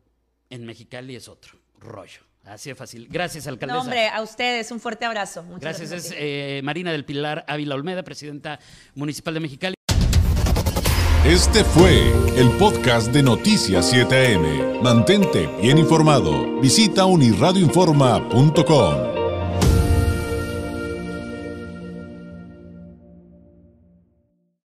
en 0.50 0.64
Mexicali 0.64 1.16
es 1.16 1.28
otro 1.28 1.59
rollo. 1.78 2.20
Así 2.44 2.70
de 2.70 2.76
fácil. 2.76 3.09
Gracias, 3.11 3.48
alcaldesa. 3.48 3.74
No, 3.76 3.82
hombre, 3.82 4.09
a 4.09 4.22
ustedes 4.22 4.70
un 4.70 4.78
fuerte 4.78 5.04
abrazo. 5.04 5.44
gracias. 5.61 5.90
Es 5.90 6.14
eh, 6.16 6.61
Marina 6.62 6.92
del 6.92 7.04
Pilar 7.04 7.44
Ávila 7.48 7.74
Olmeda, 7.74 8.04
presidenta 8.04 8.61
municipal 8.94 9.35
de 9.35 9.40
Mexicali. 9.40 9.74
Este 11.24 11.64
fue 11.64 12.12
el 12.37 12.50
podcast 12.56 13.09
de 13.09 13.24
Noticias 13.24 13.92
7am. 13.92 14.80
Mantente 14.80 15.48
bien 15.61 15.76
informado. 15.76 16.61
Visita 16.61 17.04
unirradioinforma.com. 17.04 19.15